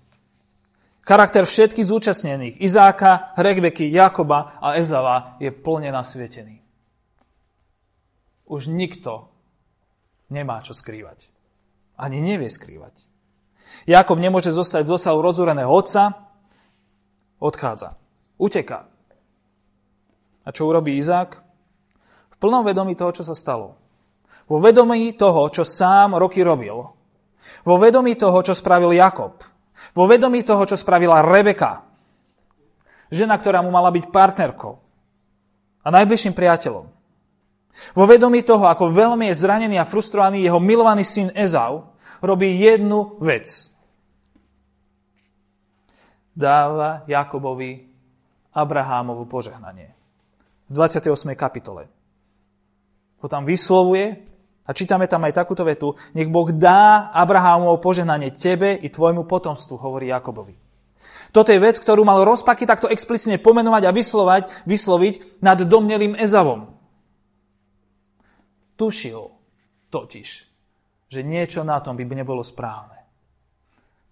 Charakter 1.06 1.46
všetkých 1.46 1.88
zúčastnených, 1.88 2.60
Izáka, 2.60 3.32
Regbeky, 3.38 3.88
Jakoba 3.88 4.58
a 4.60 4.76
Ezava, 4.76 5.38
je 5.40 5.54
plne 5.54 5.94
nasvietený. 5.94 6.60
Už 8.50 8.68
nikto 8.68 9.30
nemá 10.28 10.60
čo 10.66 10.76
skrývať. 10.76 11.30
Ani 11.96 12.20
nevie 12.20 12.52
skrývať. 12.52 13.08
Jakob 13.88 14.20
nemôže 14.20 14.52
zostať 14.52 14.84
v 14.84 14.94
dosahu 14.98 15.20
rozúreného 15.24 15.70
otca, 15.72 16.27
odchádza. 17.40 17.98
Uteká. 18.38 18.86
A 20.46 20.50
čo 20.54 20.70
urobí 20.70 20.96
Izák? 20.96 21.32
V 22.32 22.36
plnom 22.38 22.64
vedomí 22.64 22.94
toho, 22.94 23.12
čo 23.12 23.26
sa 23.26 23.34
stalo. 23.34 23.76
Vo 24.48 24.64
vedomí 24.64 25.12
toho, 25.18 25.52
čo 25.52 25.68
sám 25.68 26.16
roky 26.16 26.40
robil, 26.40 26.88
vo 27.68 27.76
vedomí 27.76 28.16
toho, 28.16 28.40
čo 28.44 28.56
spravil 28.56 28.96
Jakob. 28.96 29.44
Vo 29.94 30.08
vedomí 30.08 30.42
toho, 30.44 30.64
čo 30.66 30.80
spravila 30.80 31.24
Rebeka. 31.24 31.86
Žena, 33.12 33.40
ktorá 33.40 33.64
mu 33.64 33.72
mala 33.72 33.92
byť 33.94 34.06
partnerkou 34.12 34.74
a 35.84 35.88
najbližším 35.88 36.36
priateľom. 36.36 36.86
Vo 37.94 38.06
vedomí 38.10 38.42
toho, 38.42 38.68
ako 38.68 38.90
veľmi 38.90 39.32
je 39.32 39.40
zranený 39.40 39.78
a 39.80 39.88
frustrovaný 39.88 40.44
jeho 40.44 40.60
milovaný 40.60 41.06
syn 41.06 41.30
Ezau, 41.38 41.94
robí 42.20 42.58
jednu 42.58 43.16
vec. 43.22 43.72
Dáva 46.38 47.02
Jakobovi 47.10 47.82
Abrahámovu 48.54 49.26
požehnanie. 49.26 49.90
V 50.70 50.78
28. 50.78 51.34
kapitole. 51.34 51.90
Ho 53.18 53.26
tam 53.26 53.42
vyslovuje 53.42 54.22
a 54.62 54.70
čítame 54.70 55.10
tam 55.10 55.26
aj 55.26 55.34
takúto 55.34 55.66
vetu. 55.66 55.98
Nech 56.14 56.30
Boh 56.30 56.54
dá 56.54 57.10
Abrahámovo 57.10 57.82
požehnanie 57.82 58.30
tebe 58.38 58.78
i 58.78 58.86
tvojmu 58.86 59.26
potomstvu, 59.26 59.82
hovorí 59.82 60.14
Jakobovi. 60.14 60.54
Toto 61.34 61.50
je 61.50 61.58
vec, 61.58 61.82
ktorú 61.82 62.06
mal 62.06 62.22
rozpaky 62.22 62.70
takto 62.70 62.86
explicitne 62.86 63.42
pomenovať 63.42 63.90
a 63.90 63.96
vyslovať, 63.98 64.44
vysloviť 64.70 65.42
nad 65.42 65.58
domnelým 65.58 66.14
Ezavom. 66.22 66.70
Tušil 68.78 69.26
totiž, 69.90 70.30
že 71.10 71.20
niečo 71.26 71.66
na 71.66 71.82
tom 71.82 71.98
by 71.98 72.06
nebolo 72.06 72.46
správne. 72.46 73.10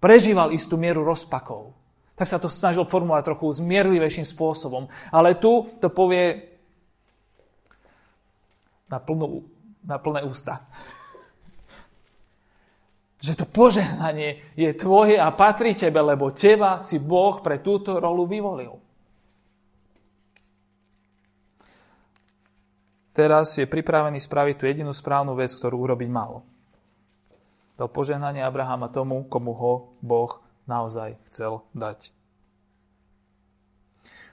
Prežíval 0.02 0.50
istú 0.58 0.74
mieru 0.82 1.06
rozpakov. 1.06 1.85
Tak 2.16 2.28
sa 2.32 2.40
to 2.40 2.48
snažil 2.48 2.88
formulovať 2.88 3.28
trochu 3.28 3.52
zmierlivejším 3.60 4.24
spôsobom. 4.24 4.88
Ale 5.12 5.36
tu 5.36 5.68
to 5.84 5.92
povie 5.92 6.48
na 8.88 9.04
plnú 9.04 9.56
na 9.86 10.02
plné 10.02 10.26
ústa. 10.26 10.66
Že 13.22 13.34
to 13.42 13.46
požehnanie 13.48 14.44
je 14.58 14.70
tvoje 14.76 15.16
a 15.16 15.30
patrí 15.32 15.78
tebe, 15.78 16.02
lebo 16.02 16.34
teba 16.34 16.82
si 16.82 17.00
Boh 17.00 17.40
pre 17.40 17.62
túto 17.62 17.98
rolu 18.02 18.28
vyvolil. 18.28 18.74
Teraz 23.16 23.56
je 23.56 23.64
pripravený 23.64 24.20
spraviť 24.20 24.56
tú 24.60 24.64
jedinú 24.68 24.92
správnu 24.92 25.40
vec, 25.40 25.48
ktorú 25.56 25.88
urobiť 25.88 26.10
mal. 26.12 26.44
Dal 27.80 27.88
požehnanie 27.88 28.44
Abrahama 28.44 28.92
tomu, 28.92 29.24
komu 29.32 29.56
ho 29.56 29.74
Boh 30.04 30.44
naozaj 30.66 31.18
chcel 31.30 31.66
dať. 31.74 32.14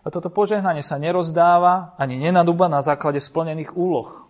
A 0.02 0.10
toto 0.10 0.28
požehnanie 0.34 0.82
sa 0.82 0.98
nerozdáva 0.98 1.94
ani 1.94 2.18
nenadúba 2.18 2.66
na 2.66 2.82
základe 2.82 3.22
splnených 3.22 3.78
úloh 3.78 4.26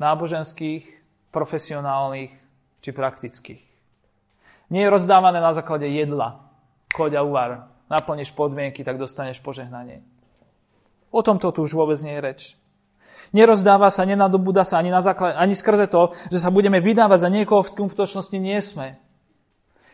náboženských, 0.00 0.88
profesionálnych 1.28 2.32
či 2.80 2.90
praktických. 2.96 3.62
Nie 4.72 4.88
je 4.88 4.94
rozdávané 4.94 5.44
na 5.44 5.52
základe 5.52 5.84
jedla, 5.90 6.50
Choď 6.90 7.20
a 7.20 7.22
uvar. 7.22 7.50
Naplníš 7.90 8.34
podmienky, 8.34 8.82
tak 8.82 8.98
dostaneš 8.98 9.42
požehnanie. 9.42 10.02
O 11.10 11.22
tomto 11.26 11.50
tu 11.50 11.66
už 11.66 11.74
vôbec 11.74 11.98
nie 12.02 12.18
je 12.18 12.22
reč. 12.22 12.40
Nerozdáva 13.30 13.90
sa, 13.94 14.06
nenadobúda 14.06 14.62
sa 14.66 14.78
ani, 14.78 14.90
na 14.90 15.02
základ, 15.02 15.38
ani 15.38 15.54
skrze 15.54 15.86
to, 15.90 16.14
že 16.30 16.38
sa 16.38 16.50
budeme 16.50 16.82
vydávať 16.82 17.18
za 17.26 17.30
niekoho, 17.30 17.62
v 17.62 17.70
skutočnosti 17.74 18.38
nie 18.38 18.58
sme. 18.62 18.98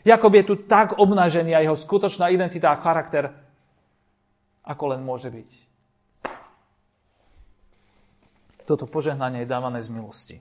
Jakob 0.07 0.31
je 0.31 0.45
tu 0.47 0.55
tak 0.55 1.03
obnažený 1.03 1.59
a 1.59 1.67
jeho 1.67 1.75
skutočná 1.75 2.31
identita 2.31 2.71
a 2.71 2.79
charakter, 2.79 3.35
ako 4.63 4.95
len 4.95 5.03
môže 5.03 5.35
byť. 5.35 5.51
Toto 8.71 8.87
požehnanie 8.87 9.43
je 9.43 9.51
dávané 9.51 9.83
z 9.83 9.91
milosti. 9.91 10.37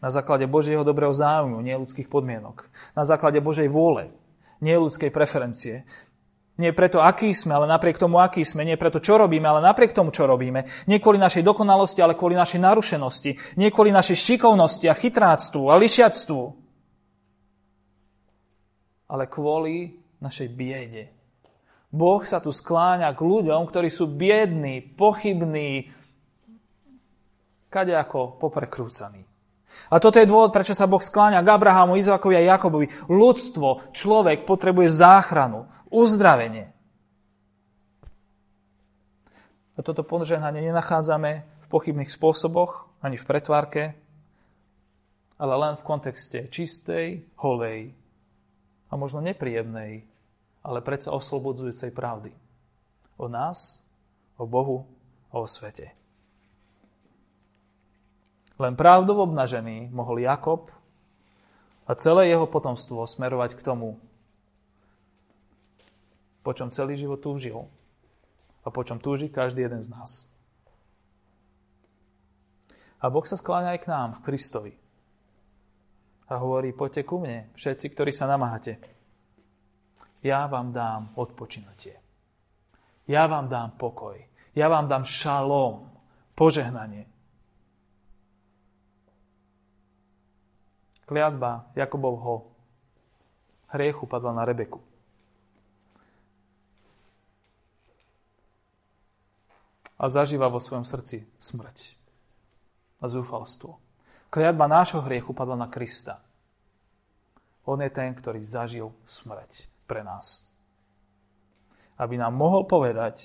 Na 0.00 0.08
základe 0.08 0.48
Božieho 0.48 0.80
dobrého 0.80 1.12
záujmu, 1.12 1.60
nie 1.60 1.76
ľudských 1.76 2.08
podmienok. 2.08 2.64
Na 2.96 3.04
základe 3.04 3.42
Božej 3.44 3.68
vôle, 3.68 4.14
nie 4.64 4.72
ľudskej 4.72 5.12
preferencie. 5.12 5.84
Nie 6.58 6.74
preto, 6.74 7.04
aký 7.04 7.30
sme, 7.36 7.54
ale 7.54 7.70
napriek 7.70 8.02
tomu, 8.02 8.18
aký 8.18 8.42
sme. 8.42 8.66
Nie 8.66 8.74
preto, 8.74 8.98
čo 8.98 9.14
robíme, 9.14 9.46
ale 9.46 9.62
napriek 9.62 9.94
tomu, 9.94 10.10
čo 10.10 10.26
robíme. 10.26 10.66
Nie 10.90 10.98
kvôli 10.98 11.18
našej 11.18 11.46
dokonalosti, 11.46 12.02
ale 12.02 12.18
kvôli 12.18 12.34
našej 12.34 12.58
narušenosti. 12.58 13.58
Nie 13.60 13.70
kvôli 13.70 13.94
našej 13.94 14.18
šikovnosti 14.18 14.86
a 14.90 14.98
chytráctvu 14.98 15.70
a 15.70 15.78
lišiactvu. 15.78 16.67
Ale 19.08 19.24
kvôli 19.26 19.96
našej 20.20 20.48
biede. 20.52 21.08
Boh 21.88 22.20
sa 22.20 22.44
tu 22.44 22.52
skláňa 22.52 23.08
k 23.16 23.20
ľuďom, 23.24 23.64
ktorí 23.64 23.88
sú 23.88 24.12
biední, 24.12 24.84
pochybní, 24.84 25.88
kadejako 27.72 28.36
poprekrúcaní. 28.36 29.24
A 29.88 29.96
toto 29.96 30.20
je 30.20 30.28
dôvod, 30.28 30.52
prečo 30.52 30.76
sa 30.76 30.84
Boh 30.84 31.00
skláňa 31.00 31.40
k 31.40 31.48
Abrahamu, 31.48 31.96
Izákovi 31.96 32.36
a 32.36 32.56
Jakobovi. 32.56 32.92
Ľudstvo, 33.08 33.94
človek 33.96 34.44
potrebuje 34.44 34.88
záchranu 34.92 35.64
uzdravenie. 35.88 36.72
A 39.78 39.80
toto 39.80 40.02
požehnanie 40.02 40.60
nenachádzame 40.60 41.30
v 41.46 41.66
pochybných 41.70 42.10
spôsoboch, 42.10 42.90
ani 43.00 43.14
v 43.14 43.24
pretvárke, 43.24 43.82
ale 45.38 45.54
len 45.54 45.78
v 45.78 45.86
kontexte 45.86 46.50
čistej, 46.50 47.22
holej 47.38 47.94
a 48.88 48.96
možno 48.96 49.20
nepríjemnej, 49.20 50.04
ale 50.64 50.78
predsa 50.80 51.12
oslobodzujúcej 51.12 51.92
pravdy. 51.92 52.32
O 53.20 53.28
nás, 53.28 53.84
o 54.40 54.48
Bohu 54.48 54.88
a 55.32 55.40
o 55.40 55.46
svete. 55.46 55.92
Len 58.58 58.74
pravdou 58.74 59.22
obnažený 59.22 59.94
mohol 59.94 60.18
Jakob 60.18 60.74
a 61.86 61.94
celé 61.94 62.34
jeho 62.34 62.44
potomstvo 62.50 63.06
smerovať 63.06 63.54
k 63.54 63.62
tomu, 63.62 64.02
po 66.42 66.50
čom 66.56 66.74
celý 66.74 66.98
život 66.98 67.22
túžil 67.22 67.70
a 68.66 68.68
po 68.68 68.82
čom 68.82 68.98
túži 68.98 69.30
každý 69.30 69.62
jeden 69.62 69.84
z 69.84 69.94
nás. 69.94 70.26
A 72.98 73.06
Boh 73.06 73.22
sa 73.22 73.38
skláňa 73.38 73.78
aj 73.78 73.80
k 73.86 73.90
nám 73.90 74.08
v 74.18 74.22
Kristovi. 74.26 74.72
A 76.28 76.36
hovorí, 76.36 76.76
poďte 76.76 77.08
ku 77.08 77.24
mne, 77.24 77.48
všetci, 77.56 77.96
ktorí 77.96 78.12
sa 78.12 78.28
namáhate. 78.28 78.76
Ja 80.20 80.44
vám 80.44 80.76
dám 80.76 81.16
odpočinutie. 81.16 81.96
Ja 83.08 83.24
vám 83.24 83.48
dám 83.48 83.80
pokoj. 83.80 84.20
Ja 84.52 84.68
vám 84.68 84.90
dám 84.90 85.08
šalom, 85.08 85.88
požehnanie. 86.36 87.08
Kliatba 91.08 91.72
Jakobovho 91.72 92.52
hriechu 93.72 94.04
padla 94.04 94.36
na 94.36 94.44
Rebeku. 94.44 94.84
a 99.98 100.04
zažíva 100.06 100.46
vo 100.46 100.62
svojom 100.62 100.86
srdci 100.86 101.26
smrť 101.42 101.98
a 103.02 103.10
zúfalstvo. 103.10 103.82
Kliatba 104.28 104.68
nášho 104.68 105.00
hriechu 105.08 105.32
padla 105.32 105.56
na 105.56 105.68
Krista. 105.72 106.20
On 107.64 107.80
je 107.80 107.88
ten, 107.88 108.12
ktorý 108.12 108.44
zažil 108.44 108.92
smrť 109.08 109.68
pre 109.88 110.04
nás. 110.04 110.44
Aby 111.96 112.20
nám 112.20 112.36
mohol 112.36 112.68
povedať 112.68 113.24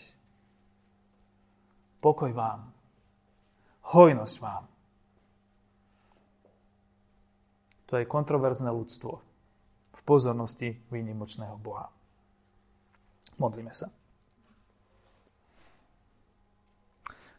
pokoj 2.04 2.32
vám, 2.36 2.72
hojnosť 3.96 4.36
vám. 4.44 4.64
To 7.88 8.00
je 8.00 8.10
kontroverzné 8.10 8.68
ľudstvo 8.68 9.12
v 9.96 10.02
pozornosti 10.04 10.76
výnimočného 10.92 11.56
Boha. 11.56 11.88
Modlíme 13.40 13.72
sa. 13.72 13.88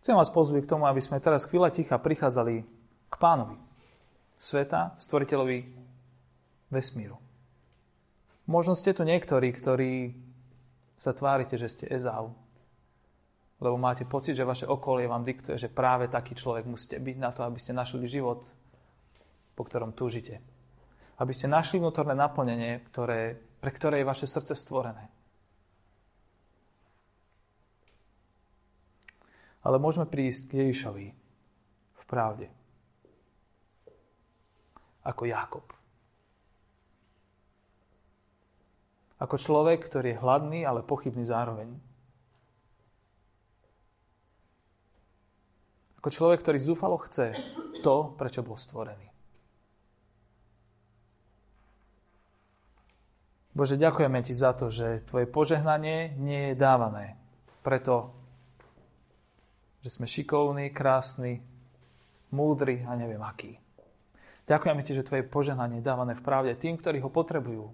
Chcem 0.01 0.17
vás 0.17 0.29
pozvať 0.29 0.65
k 0.65 0.71
tomu, 0.73 0.85
aby 0.85 1.01
sme 1.01 1.17
teraz 1.17 1.49
chvíľa 1.49 1.73
ticha 1.73 1.97
prichádzali 1.97 2.84
k 3.09 3.15
pánovi, 3.17 3.57
sveta, 4.39 4.95
stvoriteľovi 4.99 5.59
vesmíru. 6.71 7.17
Možno 8.45 8.77
ste 8.77 8.93
tu 8.93 9.07
niektorí, 9.09 9.55
ktorí 9.57 10.13
sa 11.01 11.17
tvárite, 11.17 11.57
že 11.57 11.73
ste 11.73 11.89
Ezau, 11.89 12.37
lebo 13.63 13.81
máte 13.81 14.05
pocit, 14.05 14.37
že 14.37 14.45
vaše 14.45 14.69
okolie 14.69 15.09
vám 15.09 15.25
diktuje, 15.25 15.57
že 15.57 15.73
práve 15.73 16.11
taký 16.13 16.37
človek 16.37 16.69
musíte 16.69 17.01
byť 17.01 17.17
na 17.17 17.31
to, 17.33 17.47
aby 17.47 17.57
ste 17.57 17.73
našli 17.73 18.05
život, 18.05 18.45
po 19.57 19.63
ktorom 19.65 19.97
túžite. 19.97 20.43
Aby 21.17 21.33
ste 21.33 21.49
našli 21.49 21.81
vnútorné 21.81 22.13
naplnenie, 22.13 22.83
ktoré, 22.91 23.39
pre 23.63 23.71
ktoré 23.73 24.03
je 24.03 24.11
vaše 24.11 24.27
srdce 24.27 24.53
stvorené. 24.59 25.09
Ale 29.65 29.81
môžeme 29.81 30.05
prísť 30.05 30.53
k 30.53 30.53
Ježišovi 30.61 31.07
v 31.97 32.03
pravde. 32.05 32.53
Ako 35.05 35.29
Jakob. 35.29 35.67
Ako 39.21 39.41
človek, 39.41 39.81
ktorý 39.87 40.17
je 40.17 40.21
hladný, 40.21 40.61
ale 40.67 40.85
pochybný 40.85 41.25
zároveň. 41.25 41.73
Ako 46.03 46.09
človek, 46.13 46.45
ktorý 46.45 46.59
zúfalo 46.61 47.01
chce 47.01 47.33
to, 47.81 48.13
prečo 48.21 48.45
bol 48.45 48.61
stvorený. 48.61 49.09
Bože, 53.55 53.79
ďakujeme 53.79 54.19
Ti 54.21 54.35
za 54.35 54.53
to, 54.53 54.69
že 54.69 55.07
Tvoje 55.09 55.31
požehnanie 55.31 56.19
nie 56.19 56.53
je 56.53 56.55
dávané 56.59 57.17
preto, 57.65 58.13
že 59.81 59.89
sme 59.89 60.05
šikovní, 60.05 60.69
krásni, 60.75 61.41
múdri 62.35 62.85
a 62.85 62.93
neviem 62.99 63.23
akí. 63.25 63.64
Ďakujeme 64.45 64.85
ti, 64.85 64.93
že 64.93 65.07
tvoje 65.07 65.25
požehnanie 65.25 65.81
je 65.81 65.89
dávané 65.89 66.13
v 66.13 66.25
pravde 66.25 66.53
tým, 66.57 66.77
ktorí 66.77 67.01
ho 67.01 67.09
potrebujú. 67.09 67.73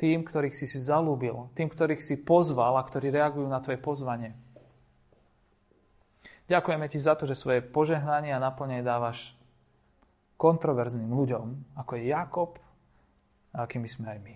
Tým, 0.00 0.24
ktorých 0.24 0.56
si 0.56 0.64
si 0.64 0.80
zalúbil, 0.80 1.52
tým, 1.52 1.68
ktorých 1.68 2.00
si 2.00 2.16
pozval 2.18 2.80
a 2.80 2.82
ktorí 2.82 3.12
reagujú 3.12 3.46
na 3.46 3.60
tvoje 3.60 3.78
pozvanie. 3.78 4.32
Ďakujeme 6.48 6.86
ti 6.90 6.98
za 6.98 7.14
to, 7.14 7.28
že 7.28 7.38
svoje 7.38 7.60
požehnanie 7.62 8.34
a 8.34 8.42
naplnenie 8.42 8.82
dávaš 8.82 9.36
kontroverzným 10.40 11.12
ľuďom, 11.12 11.78
ako 11.78 11.92
je 12.00 12.04
Jakob 12.10 12.50
a 13.54 13.62
akými 13.62 13.86
sme 13.86 14.10
aj 14.10 14.18
my. 14.18 14.34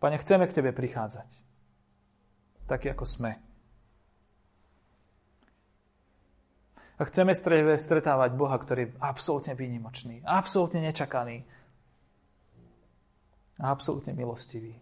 Pane, 0.00 0.16
chceme 0.16 0.48
k 0.48 0.56
Tebe 0.56 0.70
prichádzať 0.72 1.44
takí 2.64 2.88
ako 2.88 3.04
sme. 3.04 3.43
A 6.94 7.02
chceme 7.10 7.34
stretávať 7.34 8.30
Boha, 8.38 8.54
ktorý 8.54 8.86
je 8.86 8.94
absolútne 9.02 9.58
výnimočný, 9.58 10.22
absolútne 10.22 10.78
nečakaný 10.78 11.42
a 13.58 13.74
absolútne 13.74 14.14
milostivý. 14.14 14.78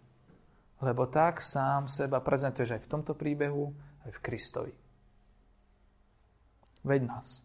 Lebo 0.83 1.09
tak 1.09 1.41
sám 1.41 1.89
seba 1.89 2.21
prezentuješ 2.21 2.77
aj 2.77 2.83
v 2.85 2.91
tomto 2.91 3.13
príbehu, 3.17 3.73
aj 4.05 4.11
v 4.13 4.23
Kristovi. 4.23 4.75
Veď 6.83 7.01
nás. 7.07 7.41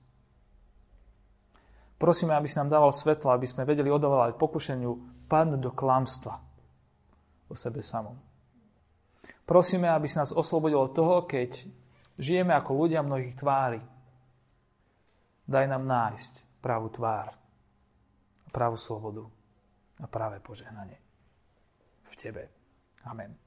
Prosíme, 1.98 2.34
aby 2.38 2.46
si 2.50 2.58
nám 2.62 2.70
dával 2.70 2.94
svetlo, 2.94 3.34
aby 3.34 3.48
sme 3.50 3.66
vedeli 3.66 3.90
odolávať 3.90 4.38
pokušeniu 4.38 5.26
padnúť 5.26 5.62
do 5.62 5.72
klamstva 5.74 6.38
o 7.48 7.56
sebe 7.56 7.82
samom. 7.82 8.18
Prosíme, 9.48 9.88
aby 9.88 10.12
si 10.12 10.20
nás 10.20 10.36
oslobodil 10.36 10.78
od 10.78 10.92
toho, 10.92 11.24
keď 11.24 11.66
žijeme 12.20 12.52
ako 12.52 12.86
ľudia 12.86 13.00
mnohých 13.00 13.40
tvári. 13.40 13.80
Daj 15.48 15.66
nám 15.72 15.88
nájsť 15.88 16.60
pravú 16.60 16.92
tvár, 16.92 17.32
pravú 18.52 18.76
slobodu 18.76 19.24
a 20.04 20.06
práve 20.12 20.44
požehnanie 20.44 21.00
v 22.04 22.14
Tebe. 22.20 22.44
Amen. 23.08 23.47